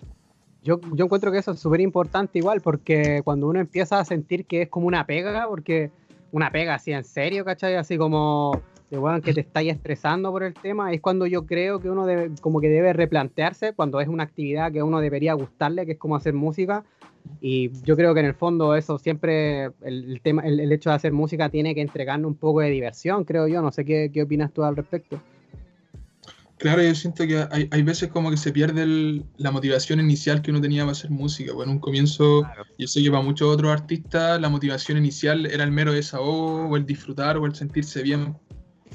[0.63, 4.63] Yo, encuentro que eso es súper importante igual, porque cuando uno empieza a sentir que
[4.63, 5.89] es como una pega, porque
[6.32, 7.76] una pega así en serio, ¿cachai?
[7.76, 11.80] Así como de weón que te estáis estresando por el tema, es cuando yo creo
[11.80, 15.34] que uno debe, como que debe replantearse, cuando es una actividad que a uno debería
[15.34, 16.84] gustarle, que es como hacer música.
[17.39, 20.89] Y yo creo que en el fondo eso siempre, el, el tema, el, el hecho
[20.91, 23.62] de hacer música tiene que entregarnos un poco de diversión, creo yo.
[23.62, 25.19] No sé qué, qué opinas tú al respecto.
[26.62, 30.43] Claro, yo siento que hay, hay veces como que se pierde el- la motivación inicial
[30.43, 31.54] que uno tenía para hacer música.
[31.54, 32.43] Bueno, en un comienzo,
[32.78, 36.78] yo sé que para muchos otros artistas la motivación inicial era el mero desahogo, o
[36.78, 38.38] el disfrutar, o el sentirse bien.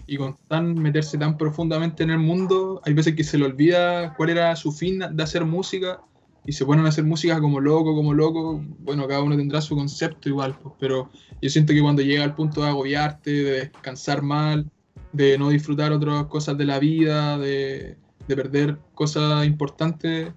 [0.07, 4.15] Y con tan meterse tan profundamente en el mundo, hay veces que se le olvida
[4.17, 6.01] cuál era su fin de hacer música
[6.45, 8.63] y se ponen a hacer música como loco, como loco.
[8.79, 11.11] Bueno, cada uno tendrá su concepto igual, pues, pero
[11.43, 14.71] yo siento que cuando llega al punto de agobiarte, de descansar mal,
[15.13, 20.33] de no disfrutar otras cosas de la vida, de, de perder cosas importantes,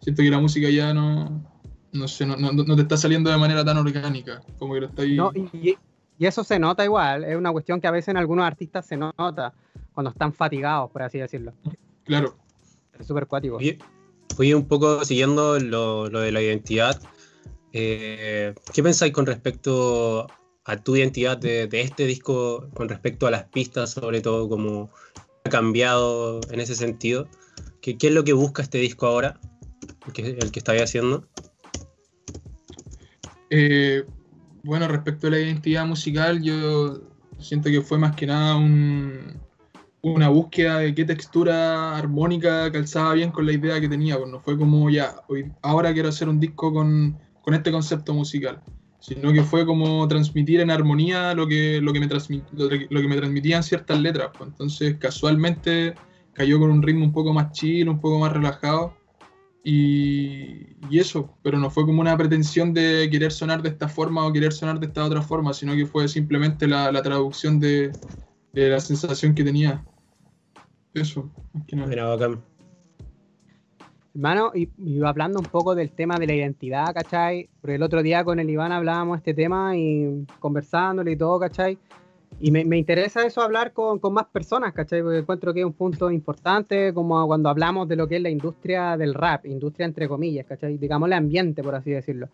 [0.00, 1.42] siento que la música ya no,
[1.92, 4.86] no, sé, no, no, no te está saliendo de manera tan orgánica, como que lo
[4.86, 5.16] está ahí.
[5.16, 5.76] No, y,
[6.18, 8.96] y eso se nota igual, es una cuestión que a veces en algunos artistas se
[8.96, 9.52] nota
[9.92, 11.52] cuando están fatigados, por así decirlo.
[12.04, 12.36] Claro.
[12.98, 13.56] Es súper cuático.
[13.56, 13.78] Oye,
[14.38, 17.00] oye, un poco siguiendo lo, lo de la identidad,
[17.72, 20.28] eh, ¿qué pensáis con respecto
[20.64, 24.90] a tu identidad de, este disco, con respecto a las pistas, sobre todo, cómo
[25.44, 27.28] ha cambiado en ese sentido?
[27.80, 29.38] ¿Qué, es lo que busca este disco ahora,
[30.06, 31.28] el que, el haciendo?
[33.50, 34.04] Eh,
[34.62, 37.02] bueno, respecto a la identidad musical, yo
[37.38, 39.38] siento que fue más que nada un-
[40.00, 44.16] una búsqueda de qué textura armónica calzaba bien con la idea que tenía.
[44.16, 45.14] Pues no fue como ya,
[45.60, 47.18] ahora quiero hacer un disco con
[47.52, 48.62] este concepto musical,
[49.04, 53.08] sino que fue como transmitir en armonía lo que, lo que, me, transmi- lo, que-
[53.08, 54.30] me transmitían ciertas letras.
[54.38, 54.48] pues.
[54.48, 55.94] Entonces, casualmente
[56.32, 58.94] cayó con un ritmo un poco más chill, un poco más relajado.
[59.62, 64.26] Y, y eso, pero no fue como una pretensión de querer sonar de esta forma
[64.26, 67.92] o querer sonar de esta otra forma, sino que fue simplemente la, la traducción de,
[68.54, 69.84] de la sensación que tenía.
[70.94, 71.30] Eso,
[71.74, 72.53] más bacán.
[74.14, 77.48] Hermano, y, y hablando un poco del tema de la identidad, ¿cachai?
[77.60, 81.76] Porque el otro día con el Iván hablábamos este tema y conversándole y todo, ¿cachai?
[82.40, 85.02] Y me, me interesa eso hablar con, con más personas, ¿cachai?
[85.02, 88.30] Porque encuentro que es un punto importante como cuando hablamos de lo que es la
[88.30, 90.78] industria del rap, industria entre comillas, ¿cachai?
[90.78, 92.28] Digamos el ambiente, por así decirlo.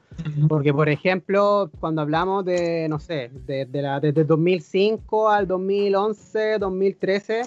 [0.49, 6.59] Porque, por ejemplo, cuando hablamos de, no sé, de, de la, desde 2005 al 2011,
[6.59, 7.43] 2013,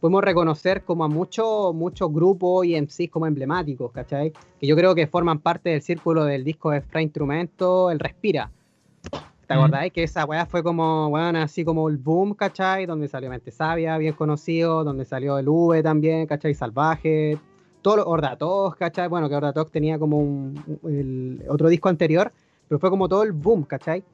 [0.00, 4.32] podemos reconocer como a muchos muchos grupos y MCs como emblemáticos, ¿cachai?
[4.60, 8.50] Que yo creo que forman parte del círculo del disco de Fra Instrumento, el Respira.
[9.46, 9.58] ¿Te Mm.
[9.58, 9.92] acordáis?
[9.92, 12.84] Que esa weá fue como, bueno, así como el boom, ¿cachai?
[12.84, 16.54] Donde salió Mente Sabia, bien conocido, donde salió el V también, ¿cachai?
[16.54, 17.38] Salvaje,
[17.80, 19.08] todos los Ordatos, ¿cachai?
[19.08, 22.30] Bueno, que Ordatos tenía como un, el otro disco anterior,
[22.68, 24.04] pero fue como todo el boom, ¿cachai?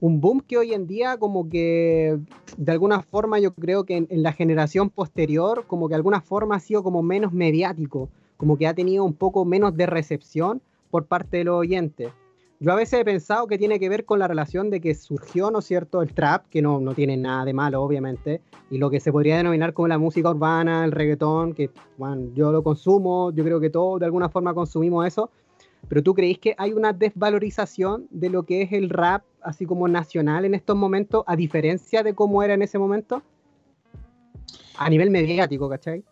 [0.00, 2.18] Un boom que hoy en día como que
[2.56, 6.56] de alguna forma yo creo que en, la generación posterior como que de alguna forma
[6.56, 11.06] ha sido como menos mediático, como que ha tenido un poco menos de recepción por
[11.06, 12.12] parte de los oyentes.
[12.60, 15.50] yo a veces he pensado que tiene que ver con la relación de que surgió,
[15.50, 18.90] ¿no es cierto?, el trap, que no, no tiene nada de malo, obviamente, y lo
[18.90, 23.32] que se podría denominar como la música urbana, el reggaetón, que bueno, yo lo consumo,
[23.32, 25.30] yo creo que todos de alguna forma consumimos eso,
[25.88, 29.88] pero ¿tú creís que hay una desvalorización de lo que es el rap, así como
[29.88, 33.22] nacional en estos momentos, a diferencia de cómo era en ese momento?
[34.76, 36.02] A nivel mediático, ¿cachai?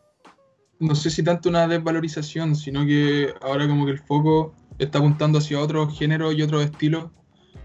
[0.78, 5.38] No sé si tanto una desvalorización, sino que ahora como que el foco está apuntando
[5.38, 7.10] hacia otros géneros y otros estilos.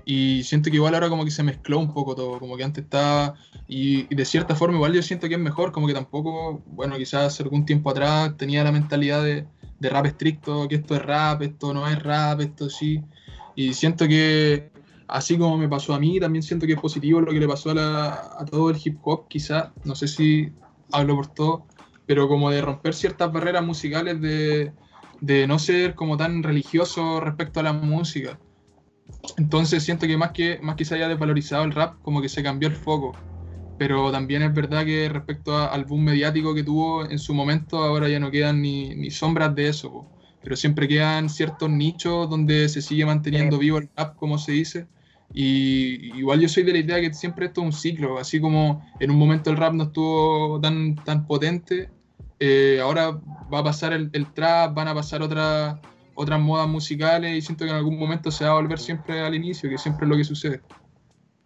[0.06, 2.86] Y siento que igual ahora como que se mezcló un poco todo, como que antes
[2.86, 3.36] estaba,
[3.68, 6.96] y, y de cierta forma igual yo siento que es mejor, como que tampoco, bueno,
[6.96, 9.46] quizás algún tiempo atrás tenía la mentalidad de,
[9.80, 13.04] de rap estricto, que esto es rap, esto no es rap, esto sí.
[13.56, 14.72] Y siento que,
[15.08, 17.72] así como me pasó a mí, también siento que es positivo lo que le pasó
[17.72, 20.52] a, la- a todo el hip hop, quizás, no sé si
[20.92, 21.68] hablo por todo,
[22.06, 24.74] pero como de romper ciertas barreras musicales, de,
[25.22, 28.40] de no ser como tan religioso respecto a la música.
[29.38, 32.68] Entonces siento que más que, más que haya desvalorizado el rap, como que se cambió
[32.70, 33.14] el foco.
[33.78, 37.78] Pero también es verdad que respecto a- al boom mediático que tuvo en su momento,
[37.84, 39.92] ahora ya no quedan ni, ni sombras de eso.
[39.92, 40.12] po.
[40.44, 44.88] Pero siempre quedan ciertos nichos donde se sigue manteniendo vivo el rap, como se dice.
[45.34, 48.82] Y igual yo soy de la idea que siempre esto es un ciclo, así como
[49.00, 51.90] en un momento el rap no estuvo tan, tan potente,
[52.40, 53.12] eh, ahora
[53.54, 55.78] va a pasar el, el trap, van a pasar otras
[56.20, 59.36] otras modas musicales y siento que en algún momento se va a volver siempre al
[59.36, 60.64] inicio, que siempre es lo que sucede.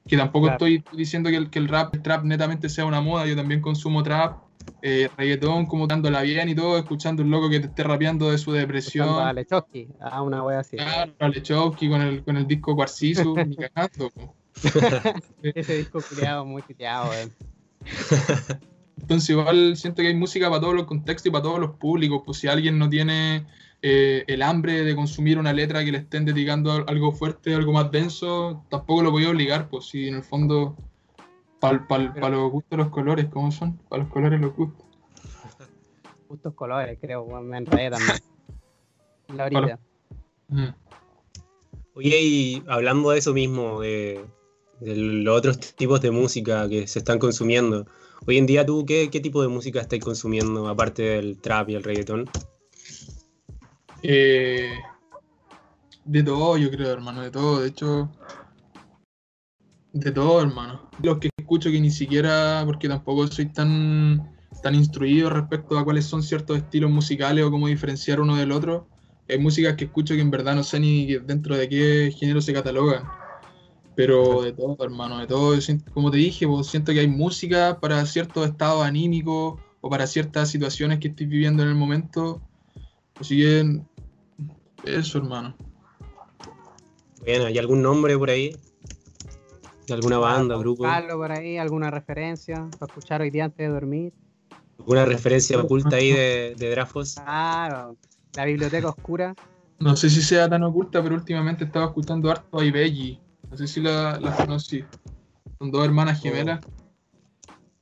[0.08, 0.66] Que tampoco Claro.
[0.66, 3.62] estoy diciendo que el, que el rap, el trap netamente sea una moda, yo también
[3.62, 4.38] consumo trap,
[4.82, 8.38] eh, reggaetón, como dándola bien y todo, escuchando un loco que te esté rapeando de
[8.38, 9.06] su depresión.
[9.08, 10.78] Escuchando a Lechowski, a una wea así.
[10.78, 14.12] Claro, a Lechowski con el, con el disco Cuarcizu, ni cagando.
[15.44, 17.32] Ese disco culiado muy piteado, weón.
[19.00, 22.22] Entonces igual siento que hay música para todos los contextos y para todos los públicos.
[22.26, 23.46] Pues si alguien no tiene
[23.82, 27.74] eh, el hambre de consumir una letra que le estén dedicando a- algo fuerte, algo
[27.74, 29.70] más denso, tampoco lo voy a obligar.
[29.70, 30.78] Pues si en el fondo,
[31.60, 33.78] para los gustos los colores, ¿cómo son?
[33.89, 34.86] Para los colores los gustos.
[36.28, 38.17] Justos colores, creo, me enredé también.
[39.36, 39.80] La orilla.
[40.48, 40.67] Mm.
[41.94, 44.24] Oye, y hablando de eso mismo, de,
[44.80, 47.86] de los otros tipos de música que se están consumiendo,
[48.26, 51.76] hoy en día tú, ¿qué, qué tipo de música estáis consumiendo, aparte del trap y
[51.76, 52.30] el reggaetón?
[54.04, 54.74] Eh,
[56.06, 57.62] de todo, yo creo, hermano, de todo.
[57.62, 58.10] De hecho,
[59.94, 60.90] de todo, hermano.
[61.02, 66.06] Los que escucho que ni siquiera, porque tampoco soy tan, tan instruido respecto a cuáles
[66.06, 68.88] son ciertos estilos musicales o cómo diferenciar uno del otro.
[69.30, 72.54] Hay músicas que escucho que en verdad no sé ni dentro de qué género se
[72.54, 73.04] catalogan.
[73.96, 75.58] Pero de todo, hermano, de todo.
[75.94, 81.00] Como te dije, siento que hay música para ciertos estados anímicos o para ciertas situaciones
[81.00, 82.42] que estoy viviendo en el momento.
[83.20, 83.82] Así que
[84.84, 85.56] eso, hermano.
[87.26, 88.56] Bien, ¿hay algún nombre por ahí?
[89.88, 90.84] ¿De alguna banda, grupo?
[90.84, 94.13] Buscarlo por ahí, alguna referencia para escuchar hoy día antes de dormir.
[94.80, 97.15] ¿Alguna referencia oculta ahí de, de Drafos?
[97.15, 97.96] Claro,
[98.36, 99.36] la biblioteca oscura.
[99.80, 103.20] No sé si sea tan oculta, pero últimamente estaba escuchando harto a Ibelli.
[103.50, 104.84] No sé si la, la conocí.
[105.60, 106.62] Son dos hermanas gemelas.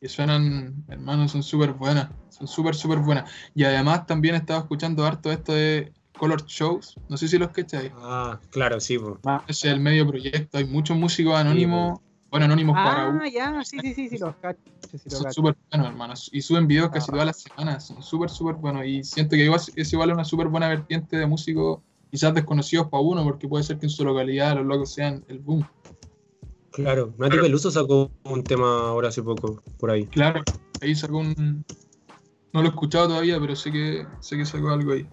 [0.01, 2.09] Que suenan, hermanos, son súper buenas.
[2.29, 3.29] Son súper, súper buenas.
[3.53, 6.95] Y además también estaba escuchando harto esto de Color Shows.
[7.07, 7.91] No sé si los cacháis.
[7.97, 8.97] Ah, claro, sí.
[9.47, 10.57] Ese es el medio proyecto.
[10.57, 11.99] Hay muchos músicos anónimos.
[12.29, 14.59] Bueno, anónimos para Ah, ya, sí, sí, sí, sí, los cacho.
[14.91, 16.29] sí, sí, Son súper buenos, hermanos.
[16.31, 17.13] Y suben videos casi Ah.
[17.13, 17.87] todas las semanas.
[17.87, 18.85] Son súper, súper buenos.
[18.85, 21.79] Y siento que igual, es igual una súper buena vertiente de músicos,
[22.11, 25.39] quizás desconocidos para uno, porque puede ser que en su localidad los locos sean el
[25.39, 25.65] boom.
[26.71, 30.05] Claro, Nati Peluso sacó un tema ahora hace poco, por ahí.
[30.05, 30.43] Claro,
[30.81, 31.65] ahí sacó un.
[32.53, 35.07] No lo he escuchado todavía, pero sé que, sé que sacó algo ahí.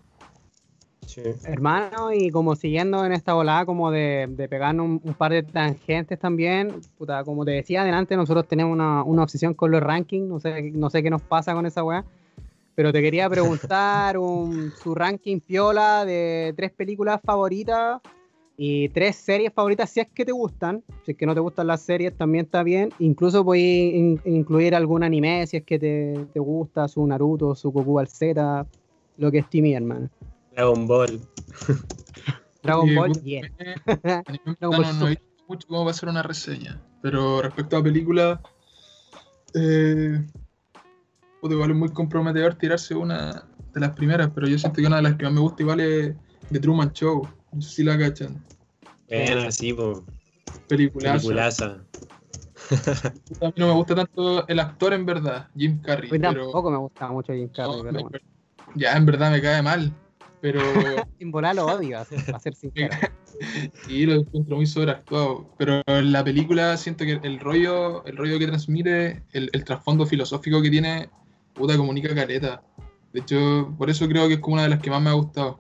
[1.07, 1.23] Sí.
[1.45, 5.43] Hermano, y como siguiendo en esta volada como de, de pegar un, un par de
[5.43, 10.29] tangentes también, puta, como te decía adelante, nosotros tenemos una, una obsesión con los rankings,
[10.29, 12.05] no sé, no sé qué nos pasa con esa weá,
[12.75, 18.01] pero te quería preguntar un, su ranking piola de tres películas favoritas
[18.57, 21.67] y tres series favoritas si es que te gustan, si es que no te gustan
[21.69, 26.27] las series también está bien, incluso puedes in- incluir algún anime si es que te,
[26.33, 28.67] te gusta, su Naruto, su Goku al Z,
[29.19, 30.09] lo que estime, hermano.
[30.57, 31.21] Dragon Ball.
[32.63, 33.53] Dragon Ball, bueno, bien.
[34.59, 36.81] Ball no, no he visto mucho cómo va a ser una reseña.
[37.03, 38.41] Pero respecto a películas,
[39.55, 40.25] eh,
[41.41, 44.97] puta, igual es muy comprometedor tirarse una de las primeras, pero yo siento que una
[44.97, 46.15] de las que más me gusta igual es
[46.51, 47.29] The Truman Show.
[47.53, 48.43] No sé si la cachan.
[49.09, 49.99] Bien, sí, pues.
[50.69, 51.19] Peliculaza.
[51.19, 51.85] Peliculaza.
[53.43, 56.09] A mí no me gusta tanto el actor en verdad, Jim Carrey.
[56.09, 58.19] A mí pero tampoco me gusta mucho Jim Carrey, no, pero bueno.
[58.75, 59.93] ya en verdad me cae mal.
[60.47, 60.61] Pero
[61.19, 62.95] Sin volar lo odio, a ser, sincero.
[63.89, 65.51] y lo encuentro muy sobreactuado.
[65.59, 70.07] Pero en la película siento que el rollo, el rollo que transmite, el, el trasfondo
[70.07, 71.11] filosófico que tiene,
[71.53, 72.63] puta comunica careta.
[73.13, 75.15] De hecho, por eso creo que es como una de las que más me ha
[75.15, 75.59] gustado.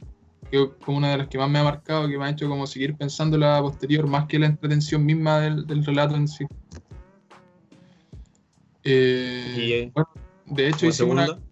[0.53, 2.65] Que como una de las que más me ha marcado, que me ha hecho como
[2.69, 6.47] seguir pensando la posterior, más que la entretención misma del, del relato en sí.
[8.85, 10.09] Eh, Y, eh, bueno,
[10.45, 11.46] de hecho hicimos una, segunda,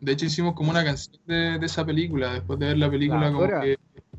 [0.00, 3.20] de hecho hicimos como una canción de, de esa película, después de ver la película
[3.30, 3.76] La como que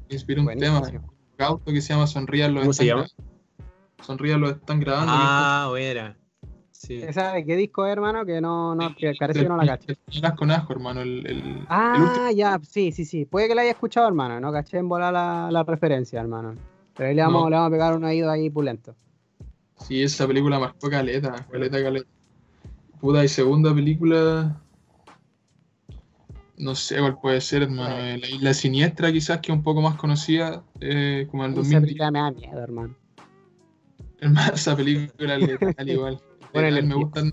[0.09, 1.13] inspiró un tema Buenísimo.
[1.39, 3.07] auto que se llama Sonrían los ¿Cómo se están llama?
[4.03, 5.11] Sonrían los están grabando.
[5.15, 6.17] Ah, buena.
[6.71, 7.01] Sí.
[7.01, 8.23] ¿Esa de qué disco es, hermano?
[8.25, 11.01] Que no, no, que parece que no la del Nicolás con asco, hermano.
[11.01, 11.65] El, el, el último.
[11.69, 13.25] Ah, ya, sí, sí, sí.
[13.25, 14.39] Puede que la haya escuchado, hermano.
[14.39, 16.53] No caché en volar la, la referencia, hermano.
[16.95, 17.49] Pero ahí le vamos, No.
[17.49, 18.95] le vamos a pegar un oído ahí pulento.
[19.79, 22.07] Sí, esa película marcó caleta, caleta, caleta.
[23.01, 24.61] Puta, y segunda película.
[26.57, 27.95] No sé cuál puede ser, hermano.
[27.97, 31.59] Eh, La Isla Siniestra, quizás, que es un poco más conocida, eh, como en el
[31.59, 31.81] Esa 2010.
[31.83, 32.95] película me da miedo, hermano.
[34.19, 36.19] Hermano, esa película es letal igual.
[36.53, 37.31] Bueno, me gustan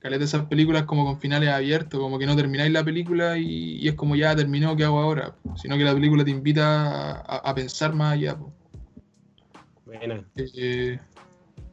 [0.00, 3.88] caleta esas películas como con finales abiertos, como que no termináis la película y, y
[3.88, 5.34] es como ya terminó, ¿qué hago ahora?
[5.56, 8.36] Sino que la película te invita a, a- a pensar más allá.
[8.36, 8.52] po.
[9.86, 10.24] Buena.
[10.36, 10.98] Eh,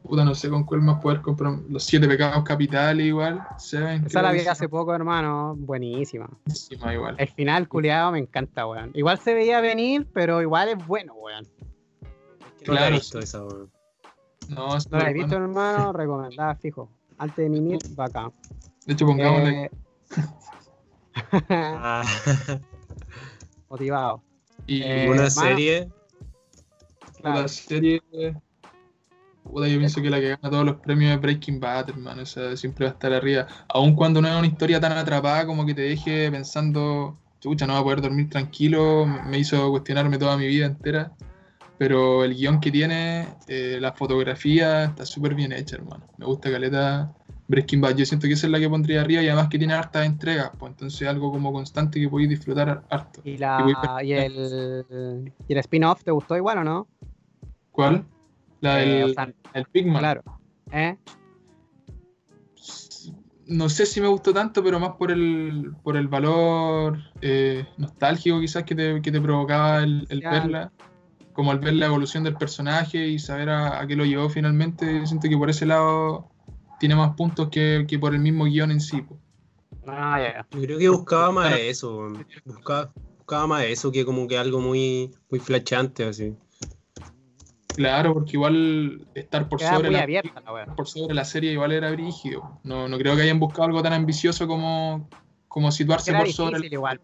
[0.02, 1.54] puta, no sé con cuál más poder comprar.
[1.68, 3.42] Los siete pecados capitales igual.
[3.58, 5.54] Seven, Esa la vi hace poco, hermano.
[5.56, 6.28] Buenísima.
[6.70, 7.14] llama igual.
[7.18, 8.90] El final, culiado, me encanta, weón.
[8.94, 11.44] Igual se veía venir, pero igual es bueno, weón.
[11.46, 13.70] No la he Claro, visto esa, weón.
[14.48, 15.22] No, es No la he bueno.
[15.24, 15.92] visto, hermano.
[15.94, 16.88] Recomendada, fijo.
[17.18, 18.32] Antes de mimir, bacán.
[18.86, 19.64] De hecho, pongámosle.
[19.64, 19.70] Eh,
[21.50, 22.02] Ah,
[23.68, 24.22] motivado.
[24.66, 25.88] y eh, una hermano, serie.
[27.20, 27.48] claro.
[27.48, 28.00] serie.
[29.42, 32.22] Puta, yo pienso que la que gana todos los premios es Breaking Bad, hermano.
[32.22, 33.46] O sea, siempre va a estar arriba.
[33.68, 37.74] Aun cuando no es una historia tan atrapada como que te deje pensando, chucha, no
[37.74, 39.06] va a poder dormir tranquilo.
[39.06, 41.12] Me hizo cuestionarme toda mi vida entera.
[41.76, 46.06] Pero el guion que tiene, eh, la fotografía, está súper bien hecha, hermano.
[46.16, 47.12] Me gusta Caleta
[47.48, 47.96] Breaking Bad.
[47.96, 50.52] Yo siento que esa es la que pondría arriba y además que tiene hartas entregas.
[50.56, 53.20] Pues entonces algo como constante que podéis disfrutar harto.
[53.24, 56.86] ¿Y, la, y el, y el spin-off te gustó igual o no?
[57.72, 58.04] ¿Cuál?
[58.62, 59.98] La Eh, del o sea, el Pigman.
[59.98, 60.22] claro.
[60.72, 60.96] ¿Eh?
[63.46, 68.40] no sé si me gustó tanto, pero más por el, por el valor eh, nostálgico
[68.40, 70.72] quizás que te, que te provocaba el, verla,
[71.34, 75.06] como al ver la evolución del personaje y saber a, a qué lo llevó finalmente,
[75.06, 76.30] siento que por ese lado
[76.80, 79.04] tiene más puntos que, que por el mismo guion en sí.
[79.86, 80.46] Ah, ya, ya.
[80.52, 82.26] Yo creo que buscaba más eso, weón.
[82.44, 86.34] buscaba, buscaba más eso que como que algo muy, muy flashante así.
[87.74, 90.42] Claro, porque igual estar por Queda sobre la abierta
[90.76, 92.60] por sobre la serie igual era brígido.
[92.64, 95.08] No, no creo que hayan buscado algo tan ambicioso como,
[95.48, 96.72] como situarse Era por sobre el...
[96.72, 97.00] igual.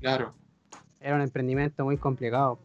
[0.00, 0.34] Claro.
[1.00, 2.58] Era un emprendimiento muy complicado.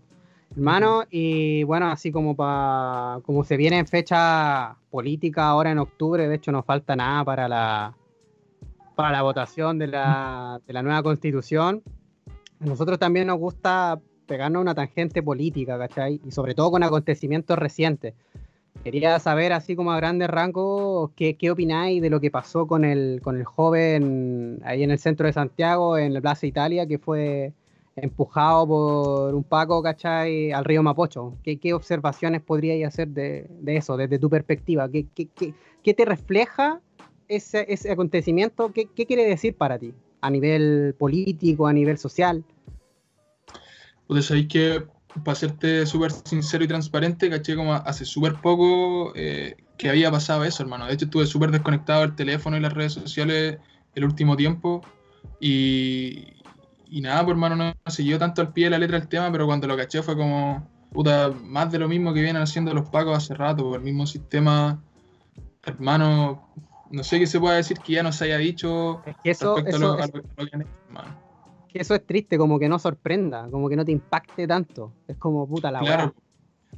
[0.55, 6.27] Hermano, y bueno, así como pa, como se viene en fecha política ahora en octubre,
[6.27, 7.95] de hecho no falta nada para la
[8.95, 11.81] para la votación de la, de la nueva constitución.
[12.59, 16.19] A nosotros también nos gusta pegarnos una tangente política, ¿cachai?
[16.25, 18.13] Y sobre todo con acontecimientos recientes.
[18.83, 22.83] Quería saber, así como a grandes rangos, qué, qué opináis de lo que pasó con
[22.83, 26.97] el, con el joven ahí en el centro de Santiago, en la Plaza Italia, que
[26.97, 27.53] fue
[27.95, 30.51] empujado por un Paco, ¿cachai?
[30.51, 31.35] Al río Mapocho.
[31.43, 34.89] ¿Qué, qué observaciones podríais hacer de, de eso, desde tu perspectiva?
[34.89, 35.27] ¿Qué, qué,
[35.83, 36.81] qué- te refleja
[37.27, 38.73] ese, ese acontecimiento?
[38.73, 39.93] ¿Qué, qué quiere decir para ti?
[40.21, 42.43] A nivel político, a nivel social.
[44.07, 44.83] Pues sabéis que,
[45.23, 50.43] para serte súper sincero y transparente, caché como hace súper poco eh, que había pasado
[50.43, 50.87] eso, hermano.
[50.87, 53.59] De hecho, estuve súper desconectado del teléfono y las redes sociales
[53.95, 54.83] el último tiempo.
[55.39, 56.25] Y,
[56.87, 59.45] y nada, pues hermano, no siguió tanto al pie de la letra el tema, pero
[59.45, 63.17] cuando lo caché fue como, puta, más de lo mismo que vienen haciendo los pacos
[63.17, 64.81] hace rato, por el mismo sistema,
[65.65, 66.49] hermano.
[66.89, 69.55] No sé qué se puede decir que ya no se haya dicho Es que eso,
[69.55, 71.32] respecto eso, lo- a lo que han hecho, hermano.
[71.73, 74.93] Que eso es triste, como que no sorprenda, como que no te impacte tanto.
[75.07, 76.13] Es como puta la Claro.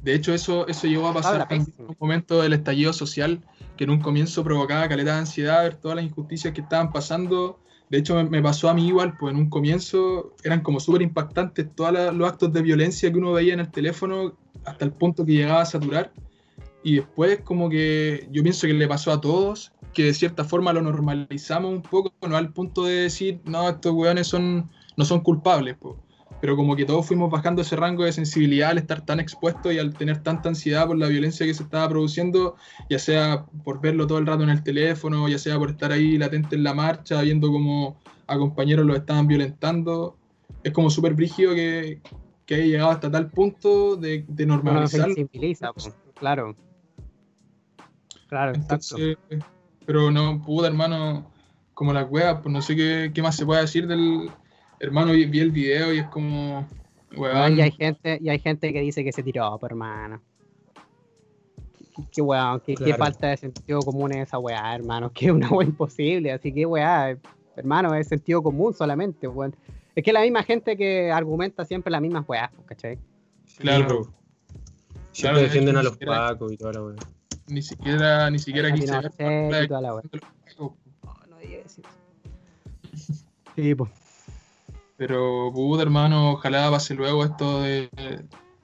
[0.02, 3.40] De hecho, eso, eso llegó a pasar en un momento del estallido social,
[3.76, 7.58] que en un comienzo provocaba caleta de ansiedad, ver todas las injusticias que estaban pasando.
[7.90, 11.02] De hecho, me, me pasó a mí igual, pues en un comienzo eran como súper
[11.02, 14.34] impactantes todos los actos de violencia que uno veía en el teléfono,
[14.64, 16.12] hasta el punto que llegaba a saturar.
[16.82, 20.72] Y después como que yo pienso que le pasó a todos, que de cierta forma
[20.72, 25.20] lo normalizamos un poco, no al punto de decir, no, estos weones son, no son
[25.20, 25.96] culpables, pues
[26.40, 29.78] pero como que todos fuimos bajando ese rango de sensibilidad al estar tan expuestos y
[29.78, 32.56] al tener tanta ansiedad por la violencia que se estaba produciendo,
[32.90, 36.18] ya sea por verlo todo el rato en el teléfono, ya sea por estar ahí
[36.18, 40.16] latente en la marcha, viendo como a compañeros los estaban violentando.
[40.62, 42.00] Es como súper brígido que,
[42.44, 45.06] que haya llegado hasta tal punto de, de normalizar.
[45.06, 45.82] sensibiliza, po,
[46.14, 46.54] claro.
[48.28, 48.96] Claro, exacto.
[49.86, 51.30] Pero no, puta, hermano,
[51.72, 54.28] como las weas, pues no sé qué, qué más se puede decir del
[54.80, 55.12] hermano.
[55.12, 56.66] Vi, vi el video y es como,
[57.16, 60.20] Weón, y hay gente, y hay gente que dice que se tiró, pero hermano.
[61.94, 62.98] Qué- Qué weón, qué, qué Claro.
[63.04, 65.10] falta de sentido común es esa weá, hermano.
[65.14, 67.16] Que es una weá imposible, así que weá,
[67.56, 69.54] hermano, es sentido común solamente, weón.
[69.94, 72.98] Es que la misma gente que argumenta siempre las mismas weá, ¿cachai?
[73.58, 74.10] claro, Sí.
[74.12, 74.12] Claro,
[75.12, 76.96] Siempre de defienden a ni los siquiera- pacos y toda la weá.
[77.48, 80.02] ni siquiera, ni siquiera quise y toda la weá.
[80.02, 80.56] de los pacos.
[80.58, 81.36] No, no
[84.96, 87.90] Pero, puta, hermano, ojalá pase luego esto de,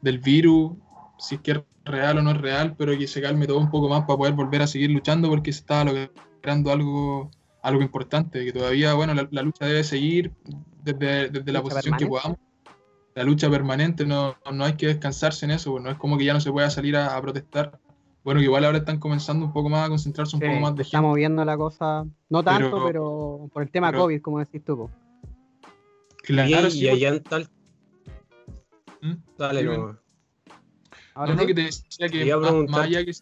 [0.00, 0.72] del virus,
[1.18, 3.70] si es que es real o no es real, pero que se calme todo un
[3.70, 7.30] poco más para poder volver a seguir luchando porque se está logrando algo,
[7.62, 10.32] algo importante, que todavía, bueno, la, la lucha debe seguir
[10.82, 12.38] desde, desde la posición que podamos.
[13.14, 16.24] La lucha permanente, no, no hay que descansarse en eso, pues, no es como que
[16.24, 17.78] ya no se pueda salir a, a protestar.
[18.24, 20.76] Bueno, que igual ahora están comenzando un poco más a concentrarse un Sí, poco más
[20.76, 24.38] de estamos viendo la cosa, no tanto, Pero- pero, por el tema pero- COVID, como
[24.38, 24.76] decís tú.
[24.78, 24.90] po.
[26.22, 27.48] Y, Claro, y sí, allá en tal.
[29.00, 29.14] ¿Mm?
[29.36, 29.98] Dale, no.
[31.14, 32.34] Ahora No, no, que te decía que
[32.68, 33.12] más, allá, que,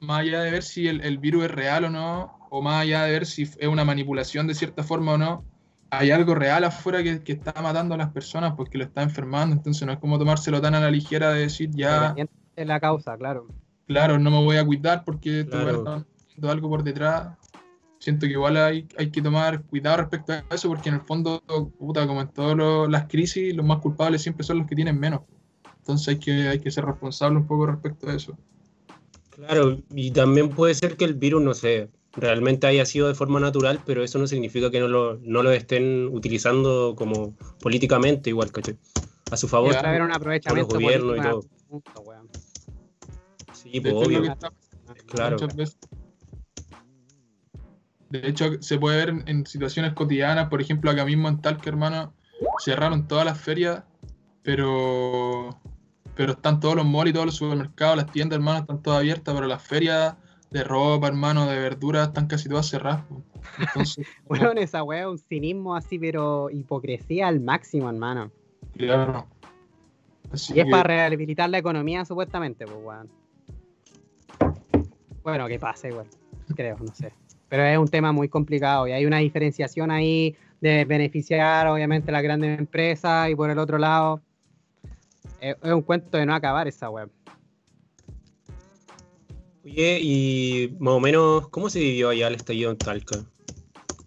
[0.00, 3.04] más allá de ver si el, el virus es real o no, o más allá
[3.04, 5.44] de ver si es una manipulación de cierta forma o no,
[5.90, 9.56] hay algo real afuera que, que está matando a las personas porque lo está enfermando.
[9.56, 13.16] Entonces no es como tomárselo tan a la ligera de decir, ya, de la causa,
[13.16, 13.46] claro.
[13.86, 16.04] claro, no me voy a cuidar porque Claro.
[16.26, 17.38] haciendo algo por detrás.
[17.98, 21.42] Siento que igual hay, hay que tomar cuidado respecto a eso porque en el fondo,
[21.78, 25.22] puta, como en todas las crisis, los más culpables siempre son los que tienen menos.
[25.78, 28.38] Entonces hay que, hay que ser responsable un poco respecto a eso.
[29.30, 33.40] Claro, y también puede ser que el virus, no sé, realmente haya sido de forma
[33.40, 38.52] natural, pero eso no significa que no lo, no lo estén utilizando como políticamente igual,
[38.52, 38.76] ¿cachai?
[39.30, 39.74] A su favor.
[39.76, 41.44] Haber un aprovechamiento los gobiernos y todo.
[41.68, 42.04] punto.
[43.52, 44.24] Sí, pues obvio.
[44.24, 44.52] está
[45.06, 45.36] Claro.
[45.36, 45.78] muchas veces.
[48.10, 51.68] De hecho, se puede ver en, en situaciones cotidianas, por ejemplo, acá mismo en Talca,
[51.68, 52.14] hermano,
[52.64, 53.82] cerraron todas las ferias,
[54.42, 55.58] pero
[56.14, 59.32] pero están todos los malls y todos los supermercados, las tiendas, hermano, están todas abiertas,
[59.34, 60.16] pero las ferias
[60.50, 63.04] de ropa, hermano, de verduras, están casi todas cerradas.
[63.58, 68.32] Entonces, Weón, esa weá es un cinismo así, pero hipocresía al máximo, hermano.
[68.76, 69.26] claro.
[70.32, 73.08] Así Y es que- para rehabilitar la economía, supuestamente, pues, weón.
[75.22, 76.06] Bueno, que pase, igual.
[76.56, 77.12] Creo, no sé.
[77.48, 82.22] Pero es un tema muy complicado y hay una diferenciación ahí de beneficiar, obviamente, las
[82.22, 84.20] grandes empresas y por el otro lado,
[85.40, 87.10] es, es un cuento de no acabar esa web.
[89.64, 93.24] Oye, y más o menos, ¿cómo se vivió allá el estallido en Talca?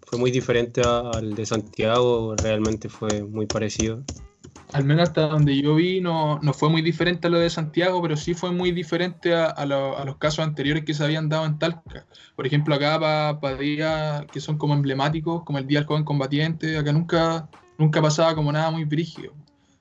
[0.06, 2.34] ¿Fue muy diferente al de Santiago?
[2.36, 4.02] ¿Realmente fue muy parecido?
[4.72, 8.00] Al menos hasta donde yo vi, no, no fue muy diferente a lo de Santiago,
[8.02, 11.28] pero sí fue muy diferente a, a lo- a los casos anteriores que se habían
[11.28, 12.06] dado en Talca.
[12.36, 12.98] Por ejemplo, acá
[13.40, 18.00] para días que son como emblemáticos, como el Día del Joven Combatiente, acá nunca, nunca
[18.02, 19.34] pasaba como nada muy brígido.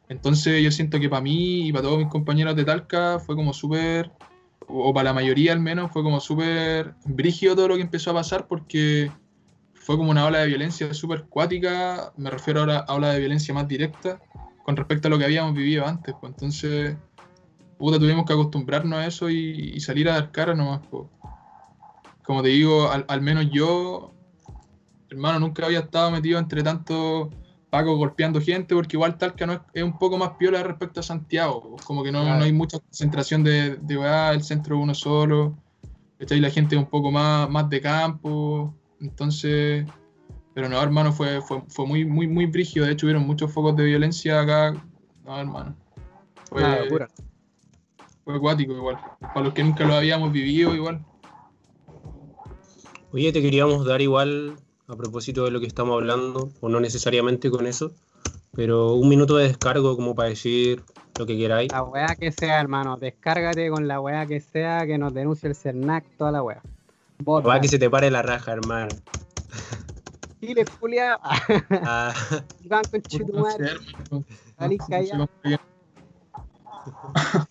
[0.09, 3.53] Entonces yo siento que para mí y para todos mis compañeros de Talca fue como
[3.53, 4.11] súper,
[4.67, 8.11] o o para la mayoría al menos, fue como súper brígido todo lo que empezó
[8.11, 9.15] a pasar porque
[9.73, 13.53] fue como una ola de violencia súper cuática, me refiero ahora a ola de violencia
[13.53, 14.21] más directa
[14.63, 16.13] con respecto a lo que habíamos vivido antes.
[16.19, 16.95] Pues entonces,
[17.77, 20.81] puta, tuvimos que acostumbrarnos a eso y, y salir a dar cara nomás.
[20.89, 21.05] pues.
[22.23, 24.13] Como te digo, al, al menos yo,
[25.09, 27.29] hermano, nunca había estado metido entre tanto
[27.69, 31.03] Paco golpeando gente, porque igual Talca no es, es un poco más piola respecto a
[31.03, 31.71] Santiago.
[31.71, 32.37] pues, Como que no, Claro.
[32.39, 35.57] no hay mucha concentración de, de weá, el centro uno solo.
[36.19, 36.39] ¿cachai?
[36.39, 38.75] La gente un poco más, más de campo.
[38.99, 39.85] Entonces,
[40.53, 42.85] pero no, hermano, fue, fue, fue muy, muy, muy brígido.
[42.85, 44.73] De hecho, hubieron muchos focos de violencia acá.
[45.23, 45.75] No, hermano.
[46.49, 47.07] Fue, Una locura.
[48.25, 48.97] fue acuático igual.
[49.19, 51.05] Para los que nunca lo habíamos vivido igual.
[53.13, 54.55] Oye, te queríamos dar igual,
[54.87, 57.91] a propósito de lo que estamos hablando, o no necesariamente con eso,
[58.53, 60.81] pero un minuto de descargo como para decir
[61.17, 61.71] lo que queráis.
[61.71, 62.97] La weá que sea, hermano.
[62.97, 66.61] Descárgate con la weá que sea, que nos denuncie el CERNAC, toda la weá.
[67.19, 67.47] Vota.
[67.47, 68.89] Va que se te pare la raja, hermano.
[70.41, 71.19] Chile, Julia.
[71.21, 72.13] Ah,
[72.63, 73.61] Iván con No sé, Chitumar.
[73.61, 74.25] hermano.
[74.57, 75.27] Salí No sé callado.
[75.27, 75.59] cómo bien.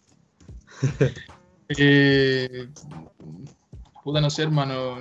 [1.79, 2.69] Eh,
[4.03, 4.97] puta, no sé, hermano.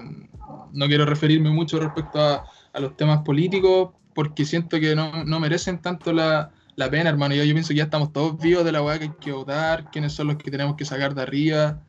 [0.71, 5.39] No quiero referirme mucho respecto a, a los temas políticos porque siento que no, no
[5.39, 7.33] merecen tanto la, la pena, hermano.
[7.33, 9.89] Yo, yo pienso que ya estamos todos vivos de la weá que hay que votar,
[9.89, 11.81] quiénes son los que tenemos que sacar de arriba.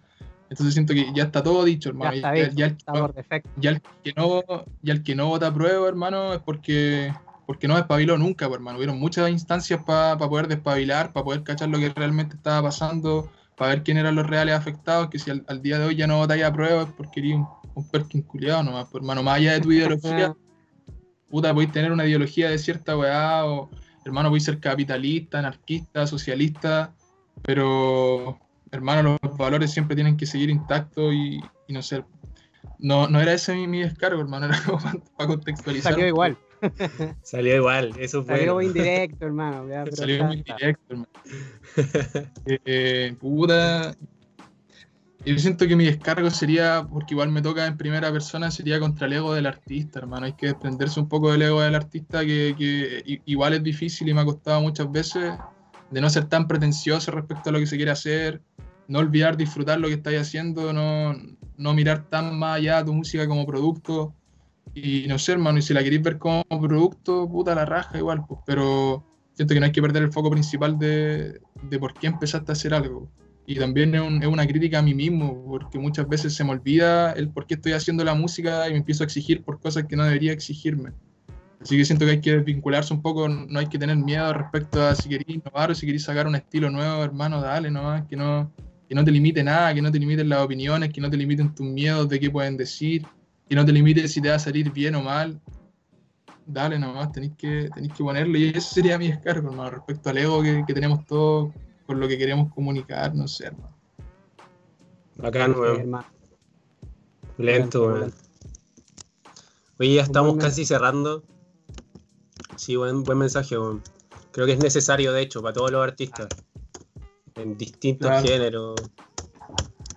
[0.51, 2.13] Entonces siento que ya está todo dicho, Ya hermano.
[2.15, 3.49] está Ya- bien, ya el- está por defecto.
[3.57, 4.43] ya el que no,
[4.83, 7.15] ya el que no vota prueba, hermano, es porque,
[7.47, 8.79] porque no despabiló nunca, pues, hermano.
[8.79, 13.71] Hubieron muchas instancias para poder despabilar, para poder cachar lo que realmente estaba pasando, para
[13.75, 16.43] ver quién eran los reales afectados, que si al, día de hoy ya no votáis
[16.43, 19.23] a prueba es porque eres un, un perkin culiado nomás, pues, hermano.
[19.23, 20.35] Más allá de tu ideología,
[21.31, 23.71] puta, podéis tener una ideología de cierta weá, o
[24.05, 26.93] hermano, podéis ser capitalista, anarquista, socialista,
[27.43, 28.39] pero
[28.73, 32.05] hermano, los valores siempre tienen que seguir intactos y, y no ser.
[32.79, 35.93] No, no era ese mi, mi descargo, hermano, era como para, para contextualizar.
[35.93, 36.39] Salió igual.
[37.23, 38.37] Salió igual, eso fue.
[38.37, 39.69] Salió muy indirecto, hermano.
[39.69, 40.57] ya, pero Salió muy está.
[40.57, 41.09] directo, hermano.
[42.47, 43.95] Eh, puta.
[45.25, 49.07] Yo siento que mi descargo sería, porque igual me toca en primera persona, sería contra
[49.07, 50.25] el ego del artista, hermano.
[50.25, 54.15] Hay que desprenderse un poco del ego del artista, que, que igual es difícil y
[54.15, 55.35] me ha costado muchas veces,
[55.91, 58.43] de no ser tan pretencioso respecto a lo que se quiere hacer,
[58.89, 61.15] no olvidar disfrutar lo que estáis haciendo, no,
[61.57, 64.15] no mirar tan más allá a tu música como producto.
[64.75, 68.25] Y no sé, hermano, y si la queréis ver como producto, puta la raja igual,
[68.27, 72.09] pues, pero siento que no hay que perder el foco principal de, de por qué
[72.09, 73.11] empezaste a hacer algo.
[73.47, 77.13] Y también es, es una crítica a mí mismo, porque muchas veces se me olvida
[77.13, 79.97] el por qué estoy haciendo la música y me empiezo a exigir por cosas que
[79.97, 80.93] no debería exigirme.
[81.61, 84.83] Así que siento que hay que desvincularse un poco, no hay que tener miedo respecto
[84.83, 88.17] a si queréis innovar o si queréis sacar un estilo nuevo, hermano, dale nomás, que
[88.17, 88.51] no,
[88.89, 91.55] que no te limite nada, que no te limiten las opiniones, que no te limiten
[91.55, 93.07] tus miedos de qué pueden decir,
[93.47, 95.39] que no te limite si te va a salir bien o mal.
[96.47, 98.39] Dale nomás, tenéis que, tenéis que ponerle.
[98.39, 101.53] Y ese sería mi descargo, hermano, respecto al ego que, que tenemos todos
[101.87, 103.77] con lo que queremos comunicar, no sé, hermano.
[105.17, 106.05] Bacán, weón.
[107.37, 108.15] Lento, weón.
[109.79, 111.23] Oye, ya estamos casi cerrando.
[112.57, 113.57] Sí, buen, buen mensaje.
[114.33, 116.29] Creo que es necesario, de hecho, para todos los artistas.
[117.35, 118.27] En distintos Claro.
[118.27, 118.75] géneros.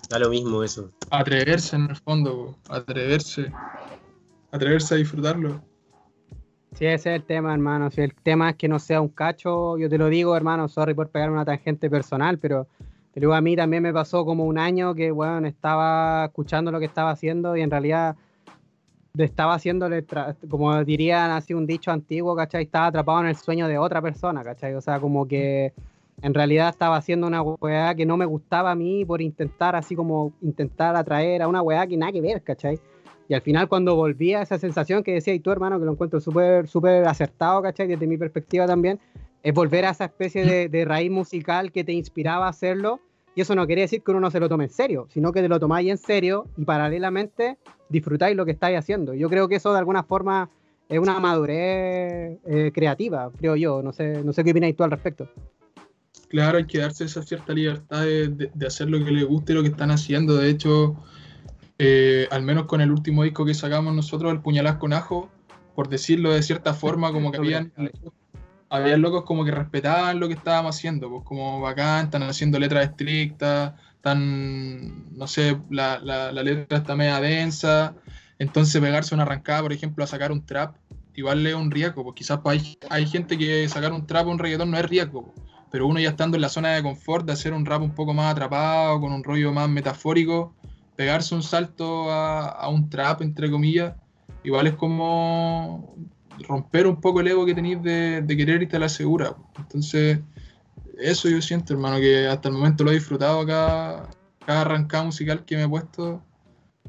[0.09, 0.91] Da lo mismo eso.
[1.09, 3.51] Atreverse en el fondo, atreverse.
[4.51, 5.61] Atreverse a disfrutarlo.
[6.73, 7.91] Sí, ese es el tema, hermano.
[7.91, 10.93] Si el tema es que no sea un cacho, yo te lo digo, hermano, sorry
[10.93, 12.67] por pegar una tangente personal, pero
[13.13, 16.79] te digo, a mí también me pasó como un año que, bueno, estaba escuchando lo
[16.79, 18.15] que estaba haciendo y en realidad
[19.21, 20.03] estaba haciéndole,
[20.49, 22.63] como dirían así un dicho antiguo, ¿cachai?
[22.63, 24.73] Estaba atrapado en el sueño de otra persona, ¿cachai?
[24.73, 25.71] O sea, como que
[26.23, 29.95] en realidad estaba haciendo una weá que no me gustaba a mí por intentar así
[29.95, 32.79] como intentar atraer a una weá que nada que ver, ¿cachai?
[33.29, 35.91] Y al final cuando volví a esa sensación que decía y tú, hermano, que lo
[35.91, 37.85] encuentro súper súper acertado, ¿cachai?
[37.85, 38.99] Desde mi perspectiva también,
[39.43, 42.99] es volver a esa especie de, de raíz musical que te inspiraba a hacerlo.
[43.35, 45.41] Y eso no quiere decir que uno no se lo tome en serio, sino que
[45.41, 47.57] te lo tomáis en serio y paralelamente
[47.89, 49.13] disfrutáis lo que estáis haciendo.
[49.13, 50.49] Yo creo que eso de alguna forma
[50.87, 53.81] es una madurez eh, creativa, creo yo.
[53.81, 55.27] No sé, no sé qué opináis tú al respecto.
[56.27, 59.53] Claro, hay que darse esa cierta libertad de, de- de hacer lo que les guste
[59.53, 60.35] y lo que están haciendo.
[60.37, 60.95] De hecho,
[61.79, 65.29] eh, al menos con el último disco que sacamos nosotros, el Puñalás con Ajo,
[65.75, 67.71] por decirlo de cierta forma, como que habían,
[68.73, 72.85] habían locos como que respetaban lo que estábamos haciendo, pues como bacán, están haciendo letras
[72.85, 77.93] estrictas, están, no sé, la, la, la letra está media densa,
[78.39, 80.75] entonces pegarse una arrancada, por ejemplo, a sacar un trap,
[81.13, 84.39] igual es un riesgo, pues quizás hay, hay gente que sacar un trap o un
[84.39, 87.33] reggaetón no es riesgo, pues, pero uno ya estando en la zona de confort de
[87.33, 90.55] hacer un rap un poco más atrapado, con un rollo más metafórico,
[90.95, 93.93] pegarse un salto a, a un trap, entre comillas,
[94.43, 95.95] igual es como
[96.47, 99.35] romper un poco el ego que tenéis de, de querer irte a la segura.
[99.57, 100.19] Entonces,
[100.97, 104.09] eso yo siento, hermano, que hasta el momento lo he disfrutado cada,
[104.45, 106.21] cada arrancada musical que me he puesto.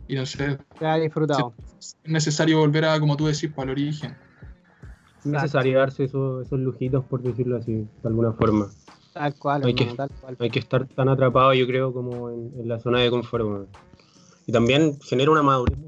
[0.09, 1.55] Y no sé, Te has disfrutado.
[1.79, 4.15] es necesario volver a, como tú decís, para el origen.
[5.21, 8.71] Es necesario darse esos, esos lujitos, por decirlo así, de alguna forma.
[9.15, 10.37] Tal cual, Hay que- tal cual.
[10.39, 13.69] No hay que estar tan atrapado, yo creo, como en, en la zona de confort.
[14.47, 15.79] Y también genera una madurez.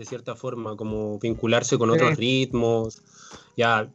[0.00, 3.02] De cierta forma, como vincularse con otros ritmos,
[3.54, 3.86] ya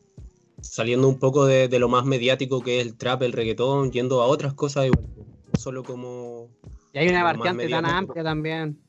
[0.61, 4.21] saliendo un poco de, de lo más mediático que es el trap, el reggaetón, yendo
[4.21, 5.03] a otras cosas igual.
[5.51, 6.47] No solo como...
[6.93, 8.79] Y hay una variante tan amplia también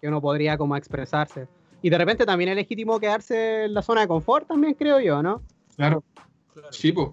[0.00, 1.48] que uno podría como expresarse.
[1.82, 5.22] Y de repente también es legítimo quedarse en la zona de confort también, creo yo,
[5.22, 5.42] ¿no?
[5.76, 6.02] Claro.
[6.70, 7.10] Sí, pues.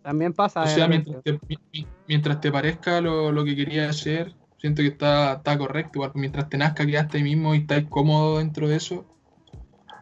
[0.00, 0.62] También pasa.
[0.62, 4.32] O sea, mientras te, mi- mi- mientras te parezca lo, lo que querías hacer,
[4.64, 5.90] siento que está, está correcto.
[5.98, 9.04] Igual, mientras te nazca, quedaste ahí mismo y estás cómodo dentro de eso.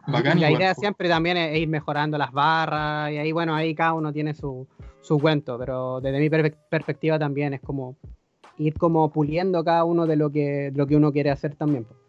[0.07, 0.79] Bacán, Y la igual, idea pues.
[0.79, 4.65] siempre también es ir mejorando las barras y ahí, bueno, ahí cada uno tiene su,
[5.01, 7.97] su cuento, pero desde mi perspectiva también es como
[8.57, 11.83] ir como puliendo cada uno de lo que, de lo que uno quiere hacer también.
[11.83, 11.99] pues.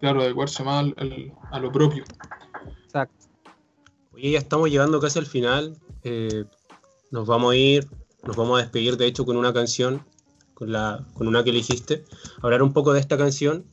[0.00, 2.02] Claro, adecuarse más al- al- a lo propio.
[2.84, 3.26] Exacto.
[4.12, 5.76] Oye, ya estamos llegando casi al final.
[6.02, 6.44] eh,
[7.12, 7.86] nos vamos a ir,
[8.24, 10.04] nos vamos a despedir de hecho con una canción,
[10.64, 12.04] con, la, con una que elegiste.
[12.42, 13.64] Hablar un poco de esta canción,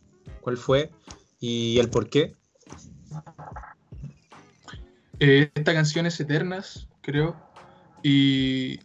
[0.41, 0.91] cuál fue
[1.39, 2.35] y el por qué.
[5.19, 7.35] Eh, esta canción es Eternas, creo.
[8.03, 8.79] Y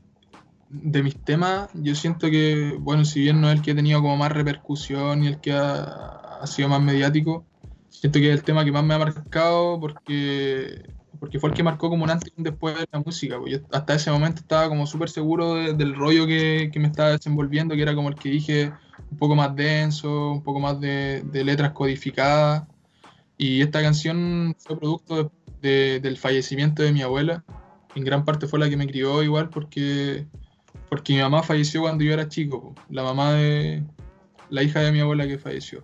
[0.68, 4.00] de mis temas, yo siento que, bueno, si bien no es el que ha tenido
[4.00, 7.44] como más repercusión y el que ha, ha sido más mediático,
[7.88, 10.82] siento que es el tema que más me ha marcado porque,
[11.26, 13.36] porque fue el que marcó como un antes y un después de la música.
[13.40, 16.86] pues yo hasta ese momento estaba como súper seguro de- del rollo que, que me
[16.86, 18.72] estaba desenvolviendo, que era como el que dije,
[19.10, 22.62] un poco más denso, un poco más de, de letras codificadas.
[23.36, 27.42] Y esta canción fue producto de- de- del fallecimiento de mi abuela.
[27.96, 30.26] En gran parte fue la que me crió igual porque,
[30.88, 32.74] porque mi mamá falleció cuando yo era chico, po.
[32.88, 33.82] la mamá de
[34.48, 35.82] la hija de mi abuela que falleció.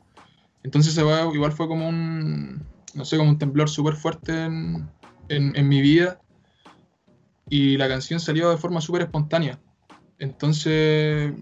[0.62, 2.64] Entonces igual fue como un,
[2.94, 4.88] no sé, como un temblor súper fuerte en,
[5.28, 6.20] en- en mi vida.
[7.48, 9.60] Y la canción salió de forma súper espontánea.
[10.18, 11.32] Entonces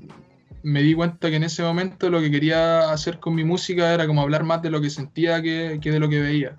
[0.63, 4.07] me di cuenta que en ese momento lo que quería hacer con mi música era
[4.07, 6.57] como hablar más de lo que sentía que, que de lo que veía.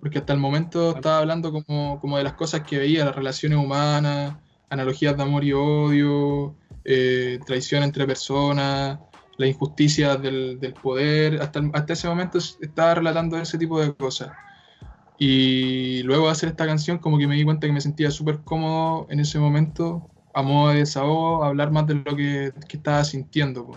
[0.00, 3.58] Porque hasta el momento estaba hablando como, como de las cosas que veía, las relaciones
[3.58, 4.36] humanas,
[4.68, 8.98] analogías de amor y odio, eh, traición entre personas,
[9.38, 11.40] la injusticia del, del poder.
[11.40, 14.32] Hasta, hasta ese momento estaba relatando ese tipo de cosas.
[15.24, 18.40] Y luego de hacer esta canción, como que me di cuenta que me sentía súper
[18.40, 23.04] cómodo en ese momento, a modo de desahogo, hablar más de lo que, que estaba
[23.04, 23.70] sintiendo.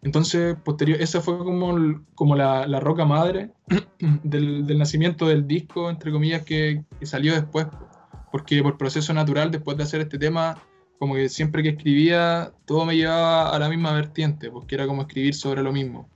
[0.00, 3.50] Entonces, posterior, esa fue como, como la, la roca madre
[4.22, 7.66] del, del nacimiento del disco, entre comillas, que, que salió después.
[7.66, 7.88] po.
[8.30, 10.56] Porque por proceso natural, después de hacer este tema,
[11.00, 15.02] como que siempre que escribía, todo me llevaba a la misma vertiente, porque era como
[15.02, 16.08] escribir sobre lo mismo.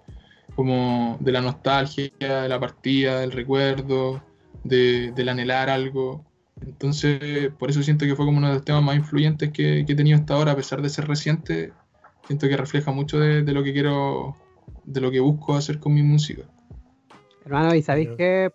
[0.54, 4.22] Como de la nostalgia, de la partida, del recuerdo,
[4.64, 6.24] de, del anhelar algo.
[6.60, 9.92] Entonces, por eso siento que fue como uno de los temas más influyentes que, que
[9.92, 11.72] he tenido hasta ahora, a pesar de ser reciente,
[12.26, 14.36] siento que refleja mucho de, de lo que quiero,
[14.84, 16.42] de lo que busco hacer con mi música.
[17.44, 18.50] Hermano, y sabéis que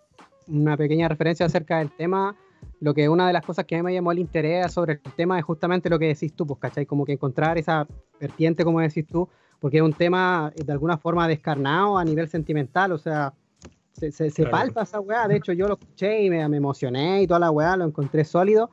[0.48, 2.34] una pequeña referencia acerca del tema,
[2.80, 5.12] lo que una de las cosas que a mí me llamó el interés sobre el
[5.14, 6.86] tema es justamente lo que decís tú, pues, ¿cachai?
[6.86, 7.86] Como que encontrar esa
[8.18, 9.28] vertiente, como decís tú,
[9.60, 13.32] porque es un tema eh, de alguna forma descarnado a nivel sentimental, o sea,
[13.92, 14.50] se, se, se Claro.
[14.50, 17.50] palpa esa weá, de hecho yo lo escuché y me, me emocioné y toda la
[17.50, 18.70] weá, lo encontré sólido,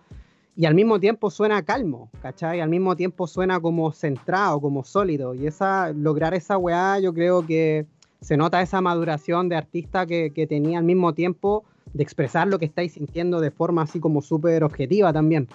[0.55, 2.61] y al mismo tiempo suena calmo, ¿cachai?
[2.61, 7.45] Al mismo tiempo suena como centrado, como sólido, y esa, lograr esa weá yo creo
[7.45, 7.85] que
[8.21, 11.63] se nota esa maduración de artista que, que tenía al mismo tiempo
[11.93, 15.47] de expresar lo que estáis sintiendo de forma así como súper objetiva también.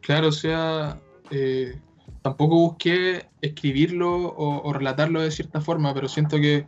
[0.00, 1.00] Claro, o sea,
[1.30, 1.78] eh,
[2.22, 6.66] tampoco busqué escribirlo o, o relatarlo de cierta forma, pero siento que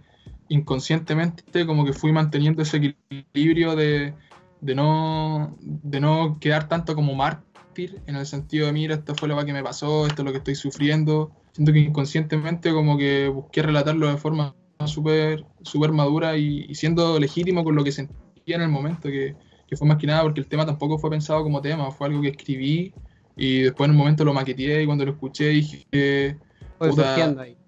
[0.50, 4.12] inconscientemente como que fui manteniendo ese equilibrio de,
[4.60, 9.28] de no, de no quedar tanto como mártir en el sentido de, mira, esto fue
[9.28, 11.30] lo que me pasó, esto es lo que estoy sufriendo.
[11.52, 14.54] Siento que inconscientemente como que busqué relatarlo de forma
[14.86, 19.36] súper súper madura y, y siendo legítimo con lo que sentía en el momento, que,
[19.68, 22.22] que fue más que nada porque el tema tampoco fue pensado como tema, fue algo
[22.22, 22.92] que escribí
[23.36, 26.36] y después en un momento lo maqueteé y cuando lo escuché dije,
[26.78, 27.59] Puta, ahí.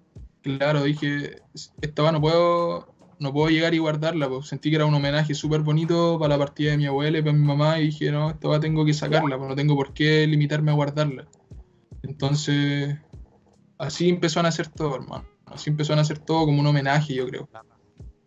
[0.43, 1.41] Claro, dije,
[1.81, 5.33] esta va no puedo, no puedo llegar y guardarla, pues sentí que era un homenaje
[5.33, 8.29] súper bonito para la partida de mi abuela y para mi mamá y dije, no,
[8.29, 11.25] esta va tengo que sacarla, pues no tengo por qué limitarme a guardarla.
[12.03, 12.97] Entonces,
[13.77, 15.25] así empezó a nacer todo, hermano.
[15.45, 17.47] Así empezó a nacer todo como un homenaje, yo creo.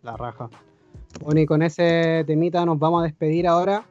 [0.02, 0.48] La raja.
[1.22, 3.84] Bueno, y con ese temita nos vamos a despedir ahora.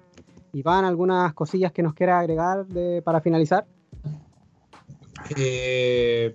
[0.53, 3.65] Iván, ¿algunas cosillas que nos quiera agregar de- para finalizar?
[5.35, 6.31] Eh,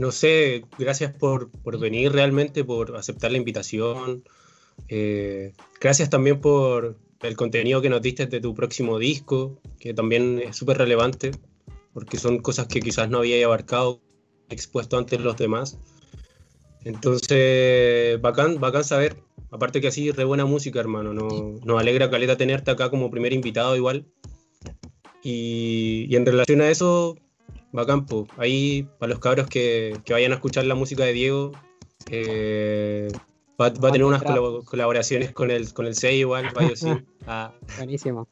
[0.00, 4.24] no sé, gracias por, por venir realmente, por aceptar la invitación.
[4.88, 10.40] Eh, gracias también por el contenido que nos diste de tu próximo disco, que también
[10.42, 11.32] es súper relevante,
[11.92, 14.00] porque son cosas que quizás no había abarcado,
[14.48, 15.76] expuesto antes los demás.
[16.82, 19.18] Entonces, bacán, bacán saber.
[19.50, 21.12] Aparte que así, re buena música, hermano.
[21.12, 24.06] Nos, nos alegra, Caleta, tenerte acá como primer invitado igual.
[25.22, 27.18] Y, y en relación a eso,
[27.72, 28.26] bacán, po.
[28.36, 31.52] Ahí, para los cabros que, que vayan a escuchar la música de Diego,
[32.10, 33.08] eh,
[33.60, 36.88] va, va a tener unas colabo- colaboraciones con el, con el sello igual, vaya sí.
[37.26, 38.28] Ah, Buenísimo.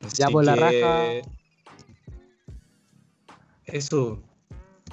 [0.00, 1.30] así Ya por la que- raja.
[3.66, 4.20] Eso.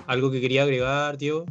[0.05, 1.45] ¿Algo que quería agregar, Diego?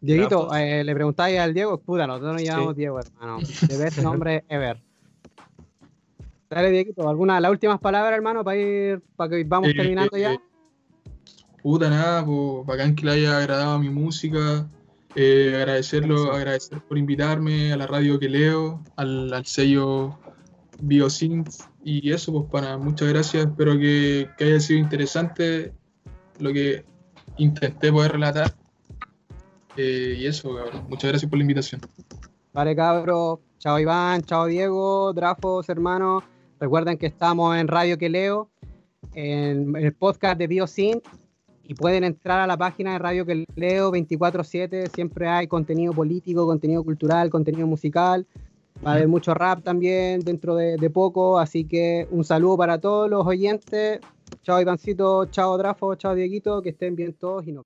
[0.00, 2.78] Dieguito, eh, le preguntáis al Diego, puta, nosotros nos llamamos Sí.
[2.80, 3.38] Diego, hermano.
[3.68, 4.82] The best nombre ever.
[6.54, 10.36] Dale, Dieguito, ¿alguna, las últimas palabras, hermano, para ir, para que vamos Eh, terminando ya?
[11.62, 14.68] Puta nada, pues bacán que le haya agradado mi música.
[15.14, 20.18] eh, agradecerlo, agradecer por invitarme a la radio que leo, al, al sello
[20.80, 21.48] BioSynth
[21.84, 23.46] y eso, pues para muchas gracias.
[23.46, 25.72] Espero que, que haya sido interesante
[26.38, 26.84] lo que
[27.36, 28.54] intenté poder relatar.
[29.76, 30.86] Eh, y eso, cabrón.
[30.88, 31.80] Muchas gracias por la invitación.
[32.52, 33.38] Vale, cabros.
[33.58, 36.24] Chao Iván, chao Diego, Drafos, hermanos.
[36.62, 38.48] Recuerden que estamos en Radio Que Leo,
[39.14, 41.02] en el podcast de BioSynth,
[41.64, 44.88] y pueden entrar a la página de Radio Que Leo 24-7.
[44.94, 48.28] Siempre hay contenido político, contenido cultural, contenido musical.
[48.86, 51.40] Va a haber mucho rap también dentro de, poco.
[51.40, 53.98] Así que un saludo para todos los oyentes.
[54.44, 56.62] Chao Ivancito, chao Drafo, chao Dieguito.
[56.62, 57.64] Que estén bien todos y nos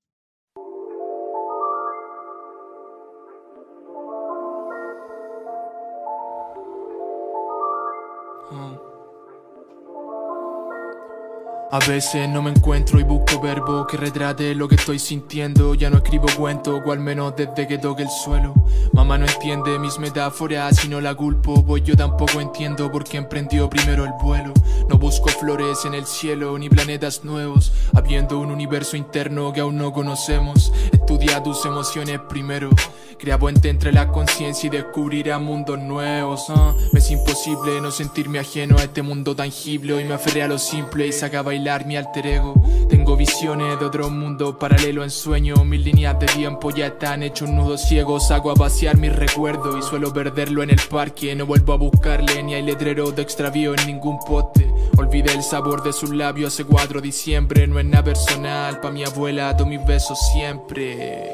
[11.76, 15.74] A veces no me encuentro y busco verbo que retrate lo que estoy sintiendo.
[15.74, 18.54] Ya no escribo cuentos, o al menos desde que toque el suelo.
[18.94, 23.18] Mamá no entiende mis metáforas y no la culpo, pues yo tampoco entiendo por qué
[23.18, 24.54] emprendió primero el vuelo.
[24.88, 29.76] No busco flores en el cielo ni planetas nuevos, habiendo un universo interno que aún
[29.76, 30.72] no conocemos.
[30.92, 32.70] Estudia tus emociones primero,
[33.18, 36.44] crea puente entre la conciencia y descubrirá mundos nuevos.
[36.48, 36.74] ah.
[36.92, 39.94] Me es imposible no sentirme ajeno a este mundo tangible.
[39.94, 42.54] Hoy me aferré a lo simple y saca a bailar mi alter ego.
[42.88, 45.64] Tengo visiones de otro mundo paralelo en sueño.
[45.64, 48.30] Mis líneas de tiempo ya están hechos nudos ciegos.
[48.30, 51.34] Hago a vaciar mis recuerdos y suelo perderlo en el parque.
[51.34, 54.72] No vuelvo a buscarle ni hay letreros de extravío en ningún poste.
[54.96, 57.66] Olvidé el sabor de sus labios hace 4 de diciembre.
[57.66, 61.30] No es nada personal, pa' mi abuela, todos mis besos siempre.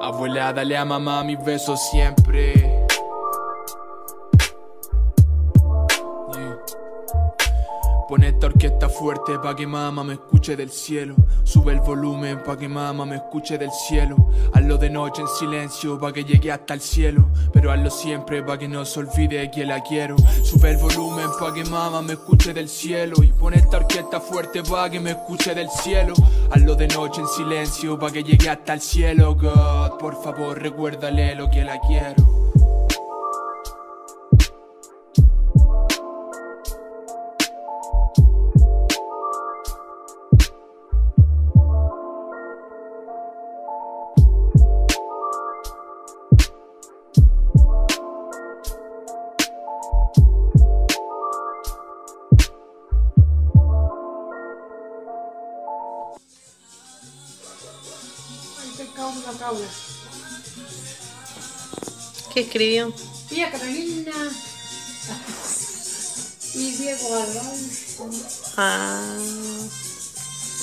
[0.00, 2.77] Abuela, dale a mamá mis besos siempre.
[8.08, 11.14] Pon esta orquesta fuerte pa' que mamá me escuche del cielo.
[11.44, 14.30] Sube el volumen pa' que mamá me escuche del cielo.
[14.54, 17.28] Hazlo de noche en silencio pa' que llegue hasta el cielo.
[17.52, 20.16] Pero hazlo siempre pa' que no se olvide que la quiero.
[20.42, 23.22] Sube el volumen pa' que mamá me escuche del cielo.
[23.22, 26.14] Y pon esta orquesta fuerte pa' que me escuche del cielo.
[26.50, 29.34] Hazlo de noche en silencio pa' que llegue hasta el cielo.
[29.34, 32.47] God, por favor recuérdale lo que la quiero.
[62.58, 62.92] Escribió?
[63.28, 64.12] Tía Carolina
[66.54, 68.10] y Diego Alonso,
[68.56, 69.16] Ah,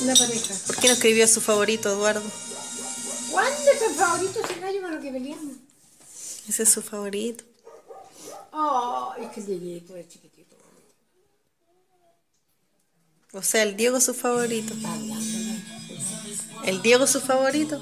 [0.02, 0.56] una pareja.
[0.68, 2.22] ¿Por qué no escribió su favorito, Eduardo?
[3.32, 5.56] ¿Cuándo es tu favorito ese gallo con lo que peleamos?
[6.50, 7.44] Ese es su favorito.
[8.52, 10.56] Oh, es que el Dieguito es chiquitito.
[13.34, 14.74] O sea, el Diego es su favorito.
[16.66, 17.82] ¿El Diego es su favorito?